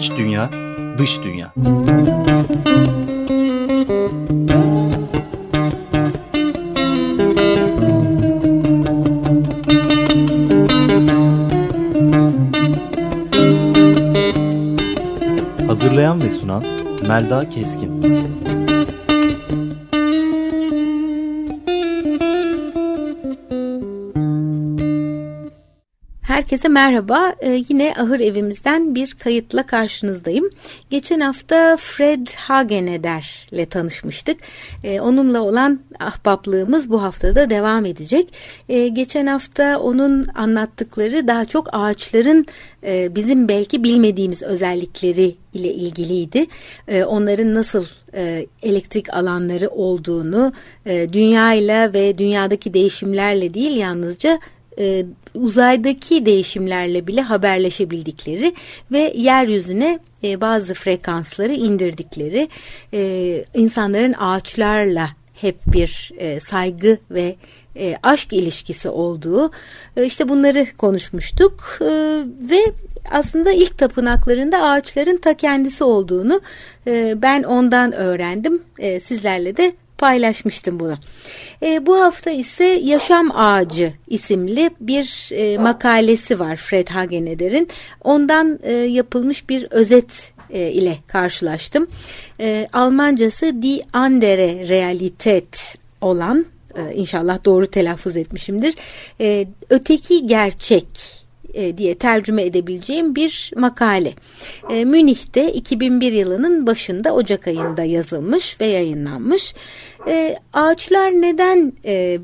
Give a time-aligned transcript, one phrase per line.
[0.00, 0.50] İç dünya,
[0.98, 1.52] dış dünya.
[15.66, 16.64] Hazırlayan ve sunan
[17.08, 18.19] Melda Keskin.
[26.50, 27.34] Herkese merhaba.
[27.40, 30.50] Ee, yine ahır evimizden bir kayıtla karşınızdayım.
[30.90, 34.36] Geçen hafta Fred Hageneder'le tanışmıştık.
[34.84, 38.32] Ee, onunla olan ahbaplığımız bu haftada devam edecek.
[38.68, 42.46] Ee, geçen hafta onun anlattıkları daha çok ağaçların
[42.84, 46.46] e, bizim belki bilmediğimiz özellikleri ile ilgiliydi.
[46.88, 50.52] E, onların nasıl e, elektrik alanları olduğunu
[50.86, 54.40] e, dünyayla ve dünyadaki değişimlerle değil yalnızca
[54.78, 55.04] e,
[55.34, 58.54] uzaydaki değişimlerle bile haberleşebildikleri
[58.92, 62.48] ve yeryüzüne e, bazı frekansları indirdikleri
[62.94, 67.36] e, insanların ağaçlarla hep bir e, saygı ve
[67.76, 69.50] e, aşk ilişkisi olduğu
[69.96, 71.84] e, işte bunları konuşmuştuk e,
[72.50, 72.60] ve
[73.10, 76.40] aslında ilk tapınaklarında ağaçların ta kendisi olduğunu
[76.86, 78.62] e, ben ondan öğrendim.
[78.78, 80.98] E, sizlerle de paylaşmıştım bunu.
[81.62, 87.68] E, bu hafta ise Yaşam Ağacı isimli bir e, makalesi var Fred Hageneder'in.
[88.04, 91.86] Ondan e, yapılmış bir özet e, ile karşılaştım.
[92.40, 98.74] E, Almancası Die andere Realität olan e, inşallah doğru telaffuz etmişimdir.
[99.20, 101.20] E, öteki gerçek
[101.54, 104.12] e, diye tercüme edebileceğim bir makale.
[104.70, 109.54] E, Münih'te 2001 yılının başında Ocak ayında yazılmış ve yayınlanmış.
[110.06, 112.18] E, ağaçlar neden e,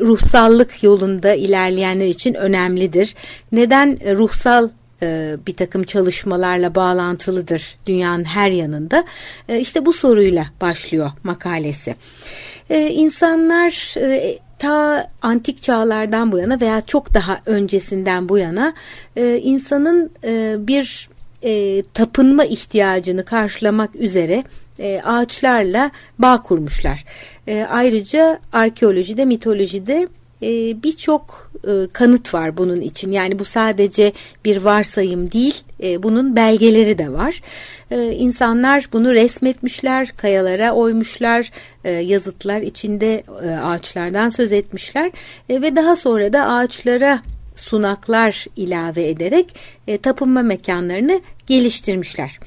[0.00, 3.14] ruhsallık yolunda ilerleyenler için önemlidir?
[3.52, 4.68] Neden ruhsal
[5.02, 9.04] e, bir takım çalışmalarla bağlantılıdır dünyanın her yanında?
[9.48, 11.96] E, işte bu soruyla başlıyor makalesi.
[12.70, 18.74] E, insanlar e, ta antik çağlardan bu yana veya çok daha öncesinden bu yana
[19.16, 21.08] e, insanın e, bir
[21.42, 24.44] e, tapınma ihtiyacını karşılamak üzere
[24.78, 27.04] e, ağaçlarla bağ kurmuşlar.
[27.48, 30.08] E, ayrıca arkeolojide, mitolojide
[30.42, 31.48] e, birçok
[31.92, 33.12] kanıt var bunun için.
[33.12, 34.12] Yani bu sadece
[34.44, 35.64] bir varsayım değil,
[36.02, 37.42] bunun belgeleri de var.
[37.90, 41.50] E, insanlar bunu resmetmişler, kayalara oymuşlar,
[41.84, 43.22] yazıtlar içinde
[43.62, 45.10] ağaçlardan söz etmişler
[45.50, 47.22] ve daha sonra da ağaçlara
[47.58, 49.54] sunaklar ilave ederek
[49.86, 52.38] e, tapınma mekanlarını geliştirmişler.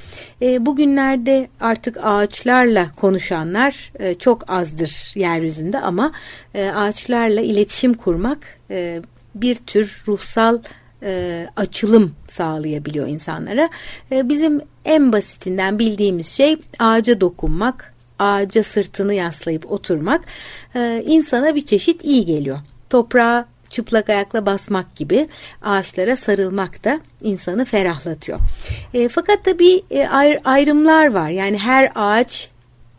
[0.42, 6.12] E, bugünlerde artık ağaçlarla konuşanlar e, çok azdır yeryüzünde ama
[6.56, 9.02] e, ağaçlarla iletişim kurmak e,
[9.36, 10.60] bir tür ruhsal
[11.04, 13.70] e, açılım sağlayabiliyor insanlara.
[14.12, 20.22] E, bizim en basitinden bildiğimiz şey ağaca dokunmak, ağaca sırtını yaslayıp oturmak
[20.76, 22.60] e, insana bir çeşit iyi geliyor.
[22.90, 25.28] Toprağa çıplak ayakla basmak gibi
[25.62, 28.40] ağaçlara sarılmak da insanı ferahlatıyor.
[28.94, 30.08] E, fakat tabii e,
[30.44, 31.30] ayrımlar var.
[31.30, 32.50] Yani her ağaç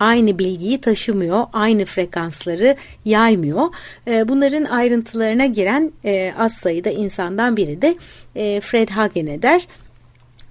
[0.03, 3.69] aynı bilgiyi taşımıyor, aynı frekansları yaymıyor.
[4.07, 7.97] E, bunların ayrıntılarına giren e, az sayıda insandan biri de
[8.37, 9.69] e, Fred Hageneder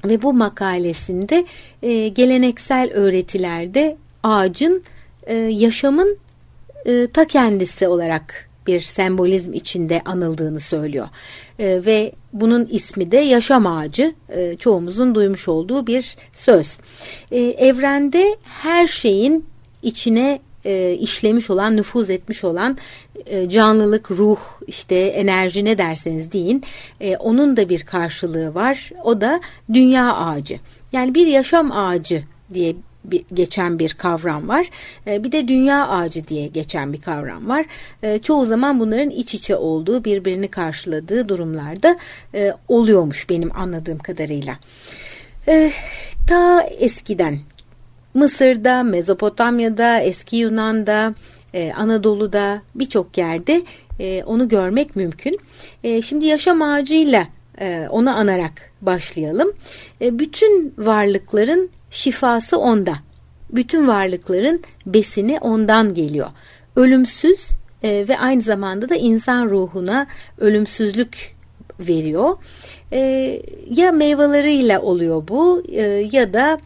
[0.05, 1.45] ve bu makalesinde
[2.09, 4.83] geleneksel öğretilerde ağacın
[5.49, 6.17] yaşamın
[7.13, 11.07] ta kendisi olarak bir sembolizm içinde anıldığını söylüyor.
[11.59, 16.77] E, ve bunun ismi de yaşam ağacı e, çoğumuzun duymuş olduğu bir söz.
[17.31, 19.45] E, evrende her şeyin
[19.83, 22.77] içine e, işlemiş olan, nüfuz etmiş olan
[23.25, 26.63] e, canlılık, ruh, işte enerji ne derseniz deyin,
[27.19, 28.91] onun da bir karşılığı var.
[29.03, 29.41] O da
[29.73, 30.59] dünya ağacı.
[30.91, 32.23] Yani bir yaşam ağacı
[32.53, 34.69] diye bir, geçen bir kavram var.
[35.07, 37.65] E, bir de dünya ağacı diye geçen bir kavram var.
[38.03, 41.97] E, çoğu zaman bunların iç içe olduğu, birbirini karşıladığı durumlarda
[42.35, 44.57] e, oluyormuş benim anladığım kadarıyla.
[45.47, 45.71] E,
[46.27, 47.39] ta eskiden
[48.13, 51.13] Mısır'da, Mezopotamya'da, eski Yunan'da,
[51.53, 53.61] e, Anadolu'da birçok yerde
[53.99, 55.39] e, onu görmek mümkün.
[56.03, 57.27] Şimdi yaşam ağacıyla
[57.89, 59.51] onu anarak başlayalım.
[60.01, 62.95] Bütün varlıkların şifası onda.
[63.49, 66.29] Bütün varlıkların besini ondan geliyor.
[66.75, 67.49] Ölümsüz
[67.83, 70.07] e, ve aynı zamanda da insan ruhuna
[70.37, 71.35] ölümsüzlük
[71.79, 72.37] veriyor.
[72.91, 72.99] E,
[73.69, 76.57] ya meyveleriyle oluyor bu e, ya da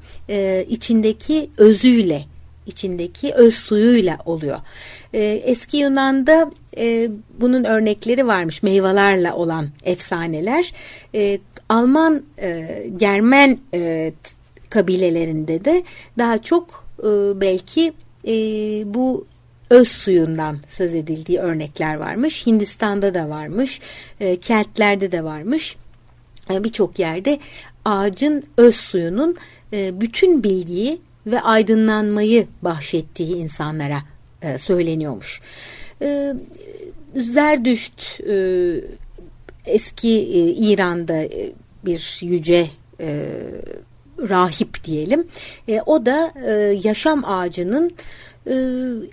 [0.70, 2.26] içindeki özüyle,
[2.66, 4.60] içindeki öz suyuyla oluyor.
[5.14, 6.52] Eski Yunan'da
[7.40, 10.74] bunun örnekleri varmış meyvelerle olan efsaneler.
[11.70, 12.24] Alman
[12.98, 13.60] Germen
[14.76, 15.84] kabilelerinde de
[16.18, 17.08] daha çok e,
[17.42, 17.94] belki
[18.28, 18.34] e,
[18.94, 19.26] bu
[19.70, 22.48] öz suyundan söz edildiği örnekler varmış.
[22.48, 23.80] Hindistan'da da varmış,
[24.20, 25.78] e, Keltlerde de varmış.
[26.50, 27.40] Birçok yerde
[27.86, 29.36] ağacın öz suyunun
[29.74, 34.02] bütün bilgiyi ve aydınlanmayı bahşettiği insanlara
[34.58, 35.42] söyleniyormuş.
[37.16, 38.22] Zerdüşt
[39.66, 40.12] eski
[40.54, 41.24] İran'da
[41.86, 42.70] bir yüce
[44.30, 45.28] rahip diyelim.
[45.68, 46.52] E, o da e,
[46.84, 47.92] yaşam ağacının
[48.48, 48.56] e,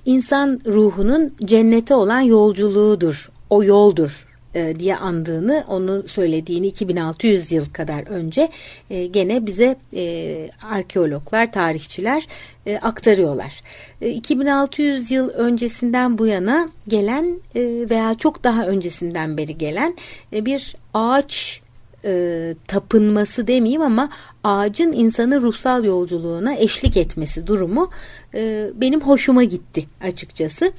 [0.06, 3.30] insan ruhunun cennete olan yolculuğudur.
[3.50, 8.48] O yoldur e, diye andığını, onu söylediğini 2600 yıl kadar önce
[8.90, 12.26] e, gene bize e, arkeologlar, tarihçiler
[12.66, 13.62] e, aktarıyorlar.
[14.00, 17.60] E, 2600 yıl öncesinden bu yana gelen e,
[17.90, 19.96] veya çok daha öncesinden beri gelen
[20.32, 21.61] e, bir ağaç
[22.04, 24.10] e, tapınması demeyeyim ama
[24.44, 27.90] ağacın insanı ruhsal yolculuğuna eşlik etmesi durumu
[28.34, 30.72] e, benim hoşuma gitti açıkçası.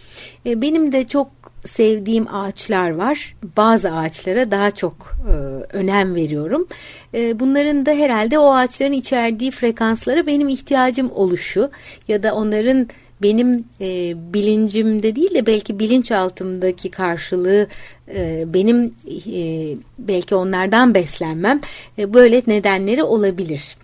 [0.46, 1.28] E, benim de çok
[1.66, 3.36] sevdiğim ağaçlar var.
[3.58, 5.34] Bazı ağaçlara daha çok e,
[5.78, 6.68] önem veriyorum.
[7.14, 11.72] E, bunların da herhalde o ağaçların içerdiği frekanslara benim ihtiyacım oluşu
[12.08, 12.88] ya da onların
[13.22, 17.68] benim e, bilincimde değil de belki bilinçaltımdaki karşılığı
[18.16, 18.94] e, benim
[19.34, 21.62] e, belki onlardan beslenmem
[21.98, 23.78] e, böyle nedenleri olabilir.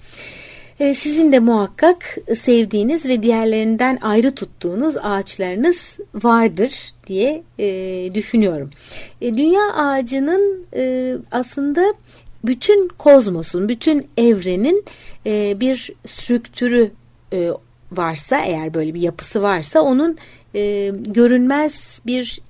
[0.79, 6.71] E, sizin de muhakkak sevdiğiniz ve diğerlerinden ayrı tuttuğunuz ağaçlarınız vardır
[7.07, 7.65] diye e,
[8.13, 8.69] düşünüyorum.
[9.21, 11.93] E, dünya ağacının e, aslında
[12.43, 14.85] bütün kozmosun, bütün evrenin
[15.25, 16.91] e, bir strüktürü
[17.33, 17.51] e,
[17.91, 20.17] varsa eğer böyle bir yapısı varsa onun
[20.55, 22.41] e, görünmez bir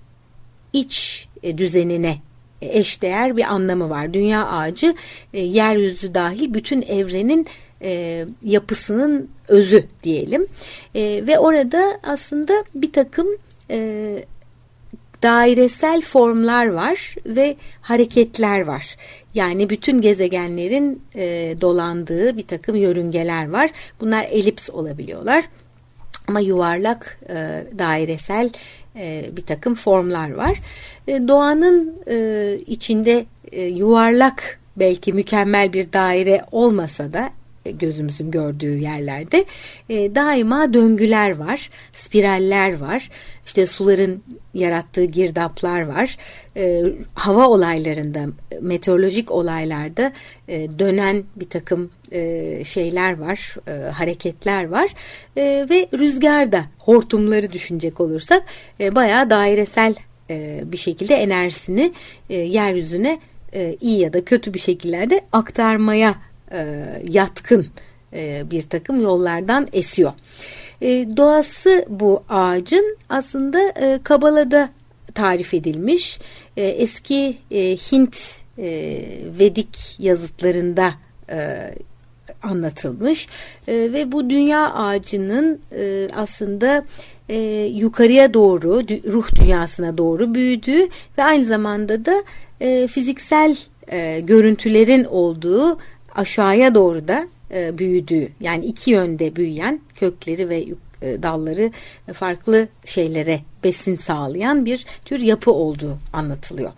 [0.73, 2.17] iç e, düzenine
[2.61, 4.13] eşdeğer bir anlamı var.
[4.13, 4.95] Dünya ağacı
[5.33, 7.47] e, yeryüzü dahil bütün evrenin
[7.81, 10.47] e, yapısının özü diyelim
[10.95, 13.27] e, ve orada aslında bir takım
[13.69, 14.23] e,
[15.23, 18.95] dairesel formlar var ve hareketler var.
[19.33, 23.69] Yani bütün gezegenlerin e, dolandığı bir takım yörüngeler var.
[24.01, 25.43] Bunlar elips olabiliyorlar.
[26.27, 28.49] Ama yuvarlak e, dairesel
[28.95, 30.59] e, bir takım formlar var.
[31.07, 37.29] E, doğanın e, içinde e, yuvarlak belki mükemmel bir daire olmasa da
[37.65, 39.45] gözümüzün gördüğü yerlerde
[39.89, 43.09] e, daima döngüler var, spiraller var,
[43.45, 44.23] işte suların
[44.53, 46.17] yarattığı girdaplar var,
[46.57, 46.83] e,
[47.13, 48.25] hava olaylarında,
[48.61, 50.11] meteorolojik olaylarda
[50.47, 54.89] e, dönen bir takım e, şeyler var, e, hareketler var.
[55.37, 58.43] E, ve rüzgarda hortumları düşünecek olursak
[58.79, 59.95] e, bayağı dairesel
[60.29, 61.91] e, bir şekilde enerjisini
[62.29, 63.19] e, yeryüzüne
[63.53, 66.15] e, iyi ya da kötü bir şekillerde aktarmaya
[66.51, 67.67] e, yatkın
[68.13, 70.13] e, bir takım yollardan esiyor.
[70.81, 70.87] E,
[71.17, 74.69] doğası bu ağacın aslında e, Kabala'da
[75.13, 76.19] tarif edilmiş.
[76.57, 78.17] E, eski e, Hint
[78.57, 79.01] e,
[79.39, 80.93] Vedik yazıtlarında
[81.31, 81.71] e,
[82.43, 83.27] anlatılmış
[83.67, 86.85] e, ve bu dünya ağacının e, aslında
[87.29, 87.37] e,
[87.73, 88.81] yukarıya doğru
[89.11, 92.23] ruh dünyasına doğru büyüdüğü ve aynı zamanda da
[92.61, 93.57] e, fiziksel
[93.91, 95.79] e, görüntülerin olduğu
[96.19, 100.65] aşağıya doğru da e, büyüdüğü yani iki yönde büyüyen kökleri ve
[101.01, 101.71] e, dalları
[102.13, 106.71] farklı şeylere besin sağlayan bir tür yapı olduğu anlatılıyor.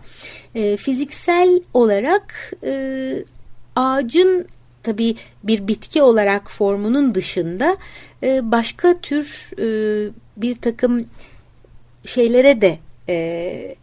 [0.54, 3.14] E, fiziksel olarak e,
[3.76, 4.46] ağacın
[4.82, 7.76] tabi bir bitki olarak formunun dışında
[8.22, 9.66] e, başka tür e,
[10.36, 11.06] bir takım
[12.04, 13.74] şeylere de e,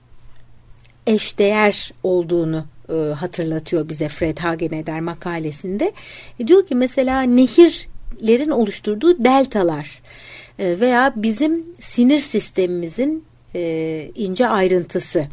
[1.07, 5.91] eşdeğer olduğunu e, hatırlatıyor bize Fred Hageneder makalesinde.
[6.39, 10.01] E, diyor ki mesela nehirlerin oluşturduğu deltalar
[10.59, 13.29] e, veya bizim sinir sistemimizin
[14.15, 15.27] ince ayrıntısı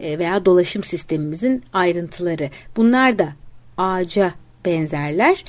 [0.00, 3.32] veya dolaşım sistemimizin ayrıntıları bunlar da
[3.76, 4.34] ağaca
[4.64, 5.44] benzerler.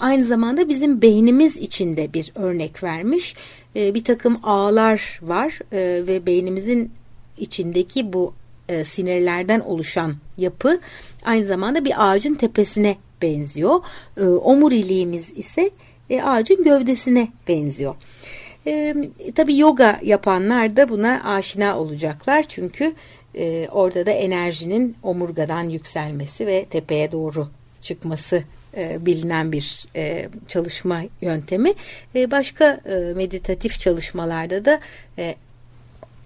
[0.00, 3.34] Aynı zamanda bizim beynimiz içinde bir örnek vermiş.
[3.74, 5.58] Bir takım ağlar var
[6.06, 6.92] ve beynimizin
[7.38, 8.34] içindeki bu
[8.68, 10.80] e, sinirlerden oluşan yapı
[11.24, 13.80] aynı zamanda bir ağacın tepesine benziyor.
[14.16, 15.70] E, omuriliğimiz ise
[16.10, 17.94] e, ağacın gövdesine benziyor.
[18.66, 18.94] E,
[19.34, 22.94] Tabi yoga yapanlar da buna aşina olacaklar çünkü
[23.34, 27.48] e, orada da enerjinin omurgadan yükselmesi ve tepeye doğru
[27.82, 28.42] çıkması
[28.76, 31.74] e, bilinen bir e, çalışma yöntemi.
[32.14, 34.80] E, başka e, meditatif çalışmalarda da
[35.18, 35.34] e,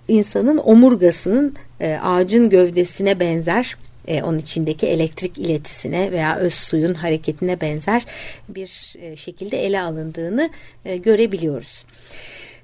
[0.08, 3.76] insanın omurgasının e, ağacın gövdesine benzer
[4.08, 8.06] e, onun içindeki elektrik iletisine veya öz suyun hareketine benzer
[8.48, 10.50] bir e, şekilde ele alındığını
[10.84, 11.84] e, görebiliyoruz.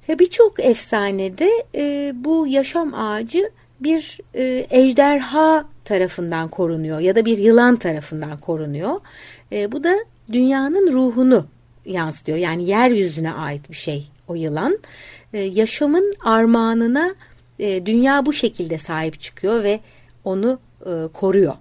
[0.09, 7.39] E, Birçok efsanede e, bu yaşam ağacı bir e, ejderha tarafından korunuyor ya da bir
[7.39, 9.01] yılan tarafından korunuyor.
[9.53, 9.95] E, bu da
[10.33, 11.47] dünyanın ruhunu
[11.87, 12.39] yansıtıyor.
[12.39, 14.79] Yani yeryüzüne ait bir şey o yılan.
[15.33, 17.15] E, yaşamın armağanına
[17.59, 19.81] e, dünya bu şekilde sahip çıkıyor ve
[20.25, 21.55] onu e, koruyor.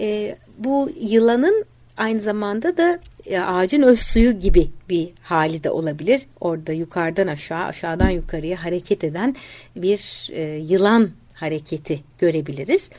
[0.00, 1.64] E, bu yılanın
[1.96, 6.26] aynı zamanda da e, ağacın öz suyu gibi bir hali de olabilir.
[6.40, 9.36] Orada yukarıdan aşağı, aşağıdan yukarıya hareket eden
[9.76, 12.90] bir e, yılan hareketi görebiliriz.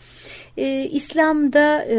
[0.58, 1.96] E, İslam'da, e,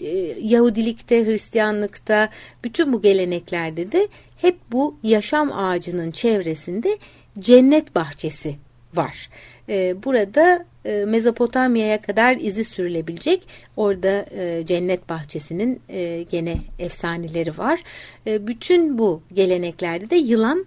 [0.00, 0.08] e,
[0.40, 2.28] Yahudilikte, Hristiyanlıkta,
[2.64, 6.98] bütün bu geleneklerde de hep bu yaşam ağacının çevresinde
[7.38, 8.56] cennet bahçesi
[8.94, 9.28] var.
[9.68, 13.48] E, burada e, Mezopotamya'ya kadar izi sürülebilecek.
[13.76, 17.82] Orada e, cennet bahçesinin e, gene efsaneleri var.
[18.26, 20.66] Bütün bu geleneklerde de yılan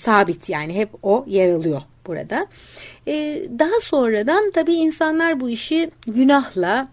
[0.00, 2.46] sabit yani hep o yer alıyor burada.
[3.58, 6.88] Daha sonradan tabii insanlar bu işi günahla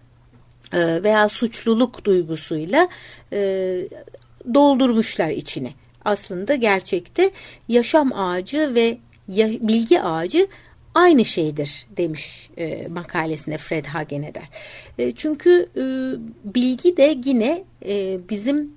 [0.73, 2.89] veya suçluluk duygusuyla
[4.53, 5.73] doldurmuşlar içine.
[6.05, 7.31] Aslında gerçekte
[7.67, 8.97] yaşam ağacı ve
[9.61, 10.47] bilgi ağacı
[10.99, 14.49] aynı şeydir demiş e, makalesinde Fred Hageneder.
[14.97, 15.83] E, çünkü e,
[16.55, 18.71] bilgi de yine e, bizim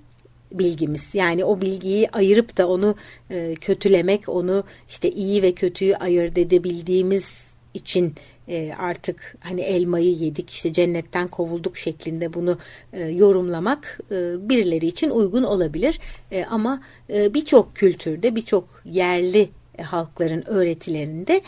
[0.51, 1.15] bilgimiz.
[1.15, 2.95] Yani o bilgiyi ayırıp da onu
[3.31, 8.15] e, kötülemek, onu işte iyi ve kötüyü ayırt edebildiğimiz için
[8.47, 12.57] e, artık hani elmayı yedik işte cennetten kovulduk şeklinde bunu
[12.93, 15.99] e, yorumlamak e, birileri için uygun olabilir.
[16.31, 21.41] E, ama e, birçok kültürde birçok yerli e, halkların öğretilerinde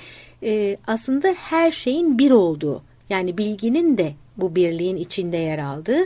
[0.44, 6.06] e, aslında her şeyin bir olduğu yani bilginin de bu birliğin içinde yer aldığı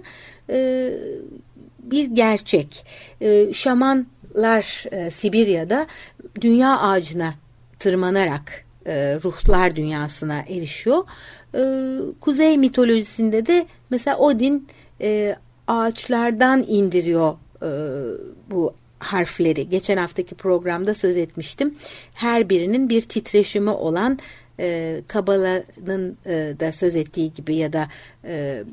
[0.50, 0.90] e,
[1.84, 2.86] bir gerçek.
[3.22, 5.88] E, şamanlar e, Sibirya'da
[6.42, 7.34] dünya ağacına
[7.80, 11.04] tırmanarak e, ruhlar dünyasına erişiyor.
[11.56, 11.62] E,
[12.20, 14.68] Kuzey mitolojisinde de mesela Odin
[15.02, 15.36] e,
[15.68, 17.70] ağaçlardan indiriyor e,
[18.52, 19.70] bu harfleri.
[19.70, 21.76] Geçen haftaki programda söz etmiştim.
[22.14, 24.20] Her birinin bir titreşimi olan
[24.60, 27.88] e, Kabala'nın e, da söz ettiği gibi ya da
[28.26, 28.64] e,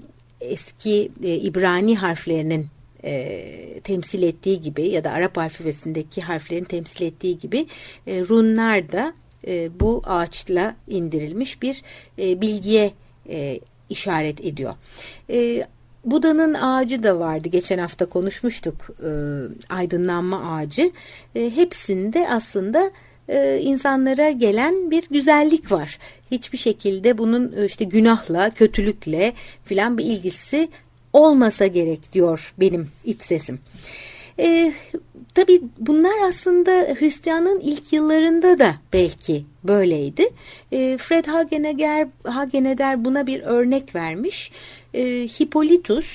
[0.40, 2.66] eski e, İbrani harflerinin
[3.04, 7.66] e, temsil ettiği gibi ya da Arap alfabesindeki harflerin temsil ettiği gibi
[8.06, 9.14] e, runlar da
[9.46, 11.82] e, bu ağaçla indirilmiş bir
[12.18, 12.92] e, bilgiye
[13.28, 14.74] e, işaret ediyor.
[15.30, 15.66] E,
[16.06, 17.48] Buda'nın ağacı da vardı.
[17.48, 18.74] Geçen hafta konuşmuştuk.
[19.02, 19.10] E,
[19.74, 20.90] aydınlanma ağacı.
[21.34, 22.90] E, hepsinde aslında
[23.28, 25.98] e, insanlara gelen bir güzellik var.
[26.30, 29.32] Hiçbir şekilde bunun e, işte günahla, kötülükle
[29.64, 30.68] filan bir ilgisi
[31.12, 33.58] olmasa gerek diyor benim iç sesim.
[34.38, 34.72] E,
[35.34, 40.28] tabii bunlar aslında Hristiyanlığın ilk yıllarında da belki böyleydi.
[40.72, 44.50] E, Fred Hageneder, Hageneder buna bir örnek vermiş.
[44.50, 46.06] E, Hippolytus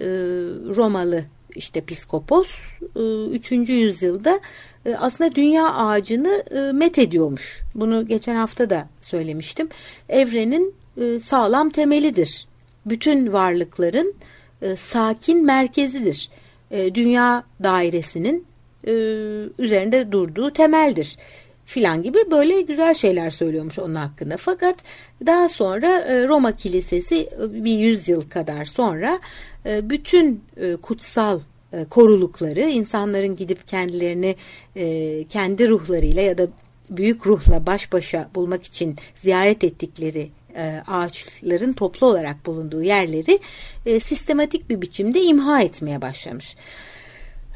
[0.00, 0.06] e,
[0.76, 1.24] Romalı
[1.54, 2.48] işte piskopos
[2.96, 3.52] e, 3.
[3.52, 4.40] yüzyılda
[4.86, 7.60] e, aslında dünya ağacını e, met ediyormuş.
[7.74, 9.68] Bunu geçen hafta da söylemiştim.
[10.08, 12.46] Evrenin e, sağlam temelidir.
[12.86, 14.14] Bütün varlıkların
[14.62, 16.30] e, sakin merkezidir.
[16.70, 18.46] E, dünya dairesinin
[18.86, 18.92] e,
[19.58, 21.16] üzerinde durduğu temeldir
[21.64, 24.36] filan gibi böyle güzel şeyler söylüyormuş onun hakkında.
[24.36, 24.76] Fakat
[25.26, 29.20] daha sonra e, Roma Kilisesi e, bir yüzyıl kadar sonra
[29.66, 30.44] e, bütün
[30.82, 31.40] kutsal
[31.90, 34.36] korulukları insanların gidip kendilerini
[35.28, 36.46] kendi ruhlarıyla ya da
[36.90, 40.30] büyük ruhla baş başa bulmak için ziyaret ettikleri
[40.86, 43.38] ağaçların toplu olarak bulunduğu yerleri
[44.00, 46.56] sistematik bir biçimde imha etmeye başlamış.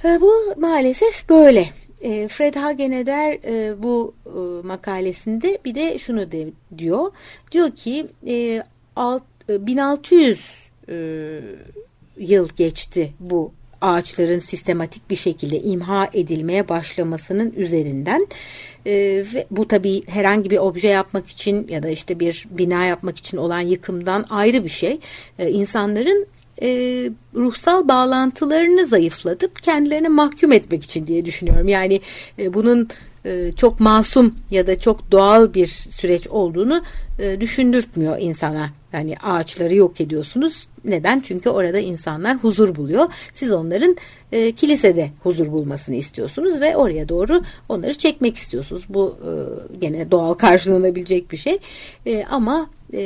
[0.05, 1.69] Bu maalesef böyle.
[2.01, 6.49] E, Fred Hageneder e, bu e, makalesinde bir de şunu de,
[6.79, 7.11] diyor.
[7.53, 8.63] Diyor ki e,
[8.97, 10.41] alt, e, 1600
[10.89, 10.95] e,
[12.19, 18.27] yıl geçti bu ağaçların sistematik bir şekilde imha edilmeye başlamasının üzerinden
[18.87, 23.37] ve bu tabi herhangi bir obje yapmak için ya da işte bir bina yapmak için
[23.37, 25.01] olan yıkımdan ayrı bir şey.
[25.39, 26.27] E, insanların
[26.63, 26.69] e,
[27.35, 31.69] ruhsal bağlantılarını zayıflatıp kendilerine mahkum etmek için diye düşünüyorum.
[31.69, 32.01] Yani
[32.39, 32.89] e, bunun
[33.25, 36.83] e, çok masum ya da çok doğal bir süreç olduğunu
[37.19, 38.71] e, düşündürtmüyor insana.
[38.93, 40.69] Yani ağaçları yok ediyorsunuz.
[40.85, 41.21] Neden?
[41.21, 43.07] Çünkü orada insanlar huzur buluyor.
[43.33, 43.97] Siz onların
[44.33, 48.85] e, kilisede huzur bulmasını istiyorsunuz ve oraya doğru onları çekmek istiyorsunuz.
[48.89, 49.31] Bu e,
[49.79, 51.59] gene doğal karşılanabilecek bir şey.
[52.07, 52.99] E, ama e,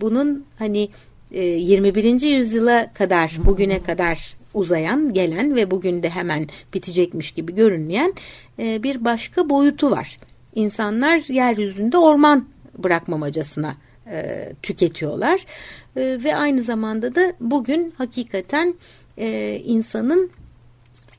[0.00, 0.88] bunun hani
[1.30, 2.20] 21.
[2.20, 8.12] yüzyıla kadar bugüne kadar uzayan gelen ve bugün de hemen bitecekmiş gibi görünmeyen
[8.58, 10.18] bir başka boyutu var.
[10.54, 13.76] İnsanlar yeryüzünde orman bırakmamacasına
[14.10, 15.46] e, tüketiyorlar
[15.96, 18.74] e, ve aynı zamanda da bugün hakikaten
[19.18, 20.30] e, insanın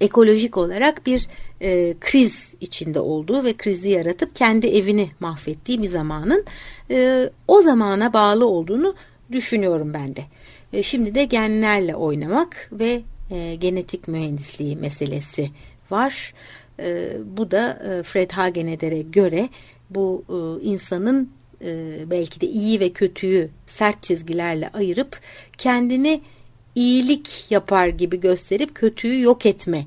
[0.01, 1.27] ekolojik olarak bir
[1.61, 6.45] e, kriz içinde olduğu ve krizi yaratıp kendi evini mahvettiği bir zamanın
[6.91, 8.95] e, o zamana bağlı olduğunu
[9.31, 10.21] düşünüyorum ben de.
[10.73, 15.49] E, şimdi de genlerle oynamak ve e, genetik mühendisliği meselesi
[15.91, 16.33] var.
[16.79, 19.49] E, bu da Fred Hageneder'e göre
[19.89, 20.23] bu
[20.63, 21.29] insanın
[22.05, 25.19] belki de iyi ve kötüyü sert çizgilerle ayırıp
[25.57, 26.21] kendini
[26.75, 29.85] iyilik yapar gibi gösterip kötüyü yok etme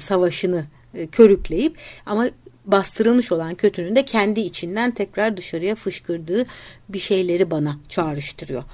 [0.00, 0.64] savaşını
[1.12, 2.30] körükleyip ama
[2.72, 6.46] bastırılmış olan kötünün de kendi içinden tekrar dışarıya fışkırdığı
[6.88, 8.64] bir şeyleri bana çağrıştırıyor.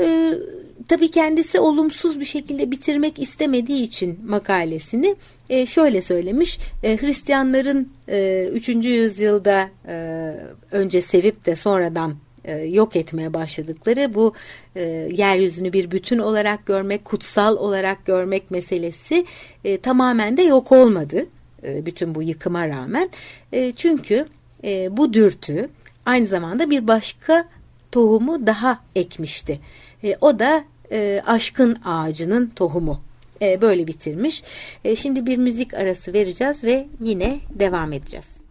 [0.00, 0.34] Ee,
[0.88, 5.16] tabii kendisi olumsuz bir şekilde bitirmek istemediği için makalesini
[5.50, 6.58] e, şöyle söylemiş.
[6.82, 8.68] E, Hristiyanların e, 3.
[8.68, 10.36] yüzyılda e,
[10.70, 14.34] önce sevip de sonradan e, yok etmeye başladıkları bu
[14.76, 19.24] e, yeryüzünü bir bütün olarak görmek, kutsal olarak görmek meselesi
[19.64, 21.26] e, tamamen de yok olmadı.
[21.64, 23.10] E, bütün bu yıkıma rağmen.
[23.52, 24.26] E, çünkü
[24.64, 25.68] e, bu dürtü
[26.06, 27.48] aynı zamanda bir başka
[27.92, 29.60] tohumu daha ekmişti.
[30.20, 30.64] O da
[31.26, 33.00] aşkın ağacının tohumu.
[33.40, 34.42] Böyle bitirmiş.
[34.96, 38.41] Şimdi bir müzik arası vereceğiz ve yine devam edeceğiz.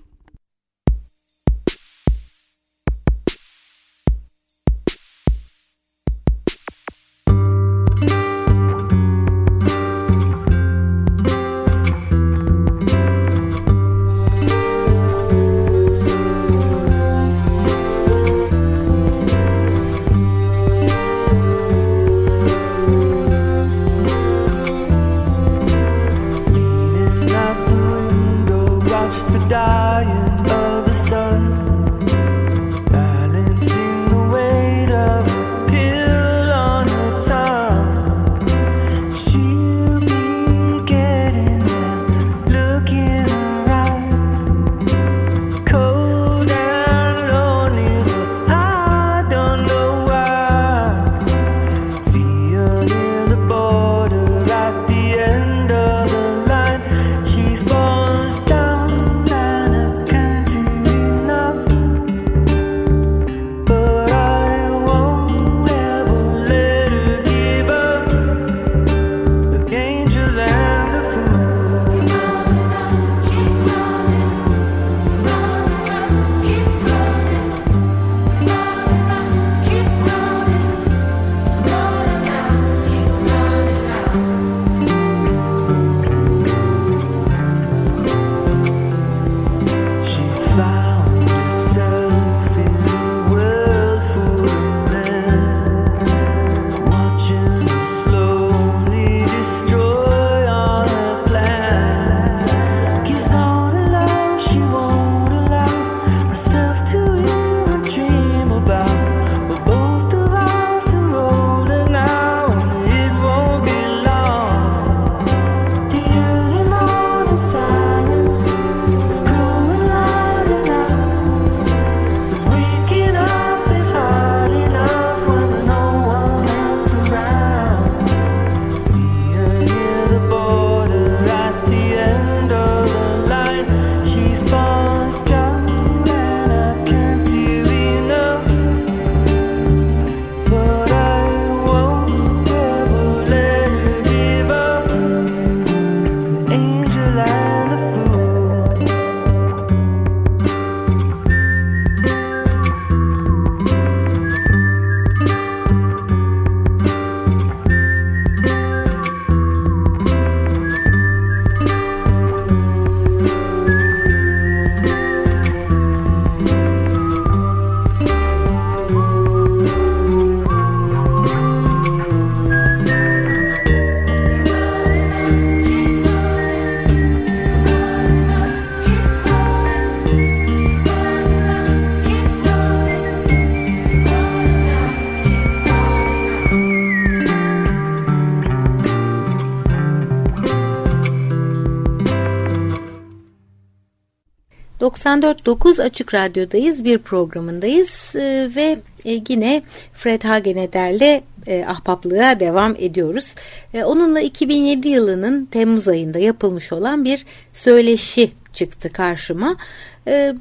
[194.81, 199.63] 94.9 Açık Radyo'dayız, bir programındayız e, ve e, yine
[199.93, 203.35] Fred Hageneder'le e, ahbaplığa devam ediyoruz.
[203.73, 209.55] E, onunla 2007 yılının Temmuz ayında yapılmış olan bir söyleşi çıktı karşıma.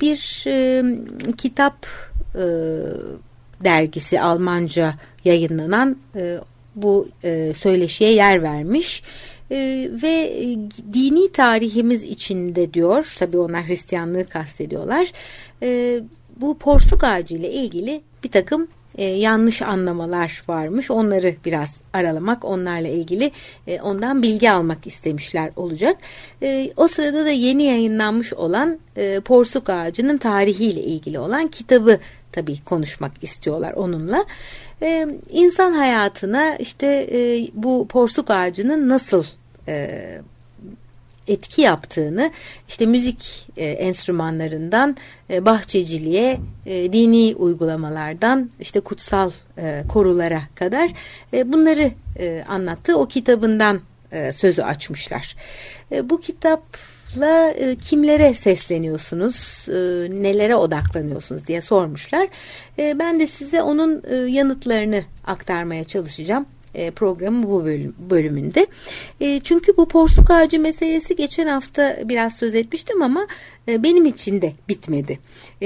[0.01, 0.45] Bir
[1.37, 1.87] kitap
[3.65, 5.97] dergisi Almanca yayınlanan
[6.75, 7.09] bu
[7.55, 9.03] söyleşiye yer vermiş
[9.51, 10.33] e, ve
[10.93, 15.13] dini tarihimiz içinde diyor tabi onlar Hristiyanlığı kastediyorlar
[15.63, 16.01] e,
[16.37, 20.91] bu porsuk ağacı ile ilgili bir takım e, yanlış anlamalar varmış.
[20.91, 23.33] Onları biraz aralamak, onlarla ilgili
[23.67, 25.97] e, ondan bilgi almak istemişler olacak.
[26.43, 31.99] E, o sırada da yeni yayınlanmış olan e, porsuk ağacının tarihiyle ilgili olan kitabı
[32.33, 34.25] tabii konuşmak istiyorlar onunla.
[34.83, 39.25] E, insan hayatına işte e, bu porsuk ağacının nasıl
[39.71, 40.21] e,
[41.29, 42.31] etki yaptığını
[42.69, 44.97] işte müzik e, enstrümanlarından
[45.31, 50.91] e, bahçeciliğe, e, dini uygulamalardan işte kutsal e, korulara kadar
[51.33, 53.81] e, bunları e, anlattığı o kitabından
[54.13, 55.37] e, sözü açmışlar.
[55.93, 59.73] E, bu kitapla e, kimlere sesleniyorsunuz, e,
[60.23, 62.29] nelere odaklanıyorsunuz diye sormuşlar.
[62.79, 68.67] E, ben de size onun yanıtlarını aktarmaya çalışacağım e, programın bu bölüm, bölümünde.
[69.21, 73.27] E, çünkü bu porsuk ağacı meselesi geçen hafta biraz söz etmiştim ama
[73.69, 75.19] e, benim için de bitmedi.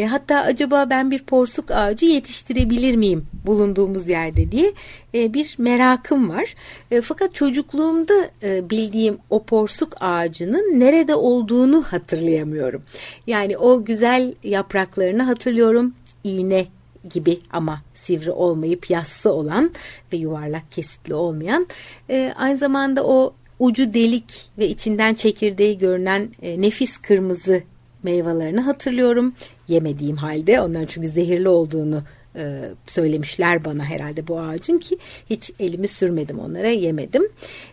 [0.09, 4.73] Hatta acaba ben bir porsuk ağacı yetiştirebilir miyim bulunduğumuz yerde diye
[5.15, 6.55] bir merakım var.
[7.03, 12.83] Fakat çocukluğumda bildiğim o porsuk ağacının nerede olduğunu hatırlayamıyorum.
[13.27, 15.95] Yani o güzel yapraklarını hatırlıyorum.
[16.25, 16.67] İğne
[17.11, 19.71] gibi ama sivri olmayıp yassı olan
[20.13, 21.67] ve yuvarlak kesitli olmayan
[22.11, 27.63] e, aynı zamanda o ucu delik ve içinden çekirdeği görünen e, nefis kırmızı
[28.03, 29.35] meyvelerini hatırlıyorum.
[29.69, 32.03] Yemediğim halde onların çünkü zehirli olduğunu
[32.37, 34.99] e, söylemişler bana herhalde bu ağacın ki
[35.31, 37.29] hiç elimi sürmedim onlara yemedim.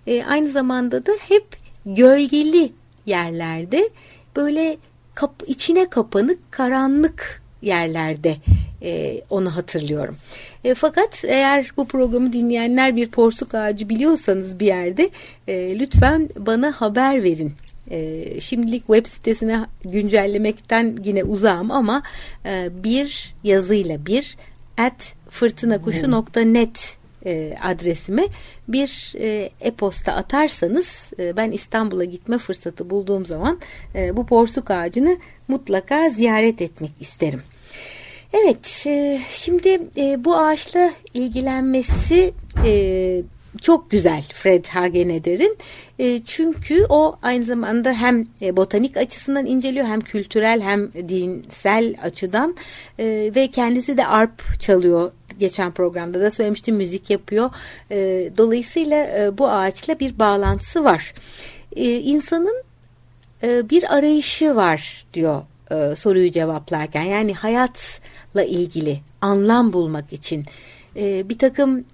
[0.07, 1.45] E, aynı zamanda da hep
[1.85, 2.71] gölgeli
[3.05, 3.89] yerlerde
[4.35, 4.77] böyle
[5.15, 8.35] kap, içine kapanık karanlık yerlerde
[8.83, 10.15] e, onu hatırlıyorum.
[10.63, 15.09] E, fakat eğer bu programı dinleyenler bir porsuk ağacı biliyorsanız bir yerde
[15.47, 17.53] e, lütfen bana haber verin.
[17.91, 22.03] E, şimdilik web sitesine güncellemekten yine uzağım ama
[22.45, 24.37] e, bir yazıyla bir
[24.77, 28.27] at fırtınakuşu.net e, adresime
[28.67, 33.59] bir e, e-posta atarsanız e, ben İstanbul'a gitme fırsatı bulduğum zaman
[33.95, 35.17] e, bu porsuk ağacını
[35.47, 37.41] mutlaka ziyaret etmek isterim.
[38.33, 42.33] Evet, e, şimdi e, bu ağaçla ilgilenmesi
[42.65, 43.23] e,
[43.61, 45.57] çok güzel Fred Hageneder'in.
[46.25, 52.55] çünkü o aynı zamanda hem botanik açısından inceliyor hem kültürel hem dinsel açıdan
[53.35, 55.11] ve kendisi de arp çalıyor.
[55.39, 57.49] Geçen programda da söylemiştim müzik yapıyor.
[58.37, 61.13] dolayısıyla bu ağaçla bir bağlantısı var.
[61.75, 62.63] İnsanın
[63.43, 65.41] bir arayışı var diyor
[65.95, 67.03] soruyu cevaplarken.
[67.03, 68.01] Yani hayat
[68.35, 70.45] ilgili anlam bulmak için
[70.95, 71.85] e, bir takım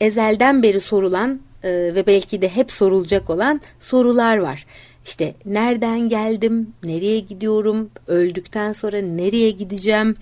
[0.00, 4.66] ezelden beri sorulan e, ve belki de hep sorulacak olan sorular var.
[5.04, 10.16] İşte nereden geldim, nereye gidiyorum, öldükten sonra nereye gideceğim?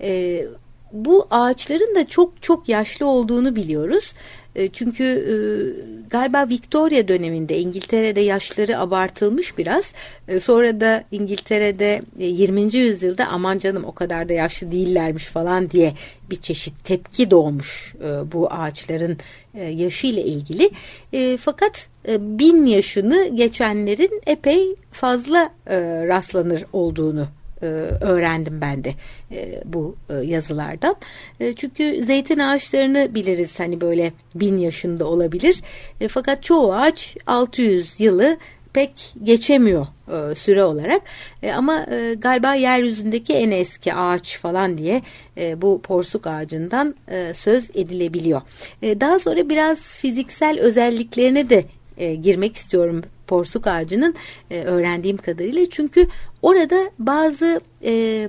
[0.00, 0.44] E,
[0.92, 4.12] bu ağaçların da çok çok yaşlı olduğunu biliyoruz.
[4.54, 5.34] E, çünkü e,
[6.10, 9.92] galiba Victoria döneminde İngiltere'de yaşları abartılmış biraz.
[10.28, 12.74] E, sonra da İngiltere'de 20.
[12.74, 15.94] yüzyılda aman canım o kadar da yaşlı değillermiş falan diye
[16.30, 17.94] bir çeşit tepki doğmuş
[18.32, 19.18] bu ağaçların
[19.70, 20.70] yaşı ile ilgili.
[21.38, 25.50] Fakat bin yaşını geçenlerin epey fazla
[26.08, 27.26] rastlanır olduğunu
[28.00, 28.94] öğrendim ben de
[29.30, 30.96] e, bu e, yazılardan.
[31.56, 35.62] çünkü zeytin ağaçlarını biliriz hani böyle bin yaşında olabilir.
[36.08, 38.36] fakat çoğu ağaç 600 yılı
[38.72, 39.86] pek geçemiyor
[40.36, 41.02] süre olarak
[41.56, 41.86] ama
[42.18, 45.02] galiba yeryüzündeki en eski ağaç falan diye
[45.56, 46.94] bu porsuk ağacından
[47.34, 48.42] söz edilebiliyor.
[48.82, 51.64] daha sonra biraz fiziksel özelliklerine de
[52.14, 54.14] girmek istiyorum porsuk ağacının
[54.50, 55.66] e, öğrendiğim kadarıyla.
[55.70, 56.08] Çünkü
[56.42, 58.28] orada bazı e,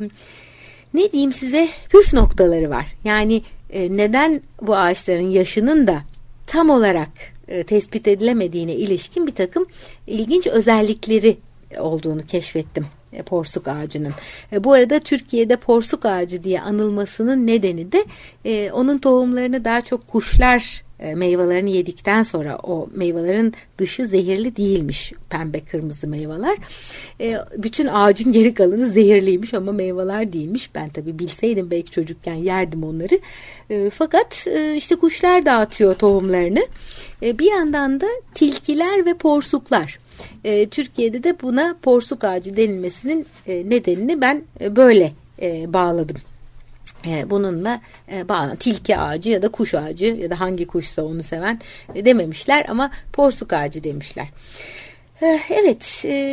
[0.93, 2.85] ne diyeyim size püf noktaları var.
[3.03, 6.03] Yani e, neden bu ağaçların yaşının da
[6.47, 7.09] tam olarak
[7.47, 9.65] e, tespit edilemediğine ilişkin bir takım
[10.07, 11.37] ilginç özellikleri
[11.79, 14.13] olduğunu keşfettim e, porsuk ağacının.
[14.53, 18.05] E, bu arada Türkiye'de porsuk ağacı diye anılmasının nedeni de
[18.45, 25.13] e, onun tohumlarını daha çok kuşlar e, meyvelerini yedikten sonra o meyvelerin dışı zehirli değilmiş
[25.29, 26.57] pembe kırmızı meyveler.
[27.21, 30.75] E, bütün ağacın geri kalanı zehirliymiş ama meyveler değilmiş.
[30.75, 33.19] Ben tabi bilseydim belki çocukken yerdim onları.
[33.69, 36.67] E, fakat işte kuşlar dağıtıyor tohumlarını.
[37.21, 39.99] Bir yandan da tilkiler ve porsuklar.
[40.71, 45.13] Türkiye'de de buna porsuk ağacı denilmesinin nedenini ben böyle
[45.67, 46.17] bağladım.
[47.07, 51.23] E, bununla e, bağlı tilki ağacı ya da kuş ağacı ya da hangi kuşsa onu
[51.23, 51.59] seven
[51.95, 54.27] e, dememişler ama porsuk ağacı demişler.
[55.49, 55.83] Evet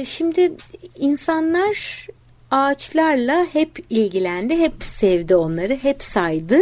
[0.06, 0.52] şimdi
[0.96, 2.06] insanlar
[2.50, 6.58] ağaçlarla hep ilgilendi, hep sevdi onları, hep saydı.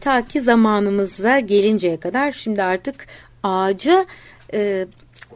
[0.00, 3.06] ta ki zamanımıza gelinceye kadar şimdi artık
[3.42, 4.06] ağaca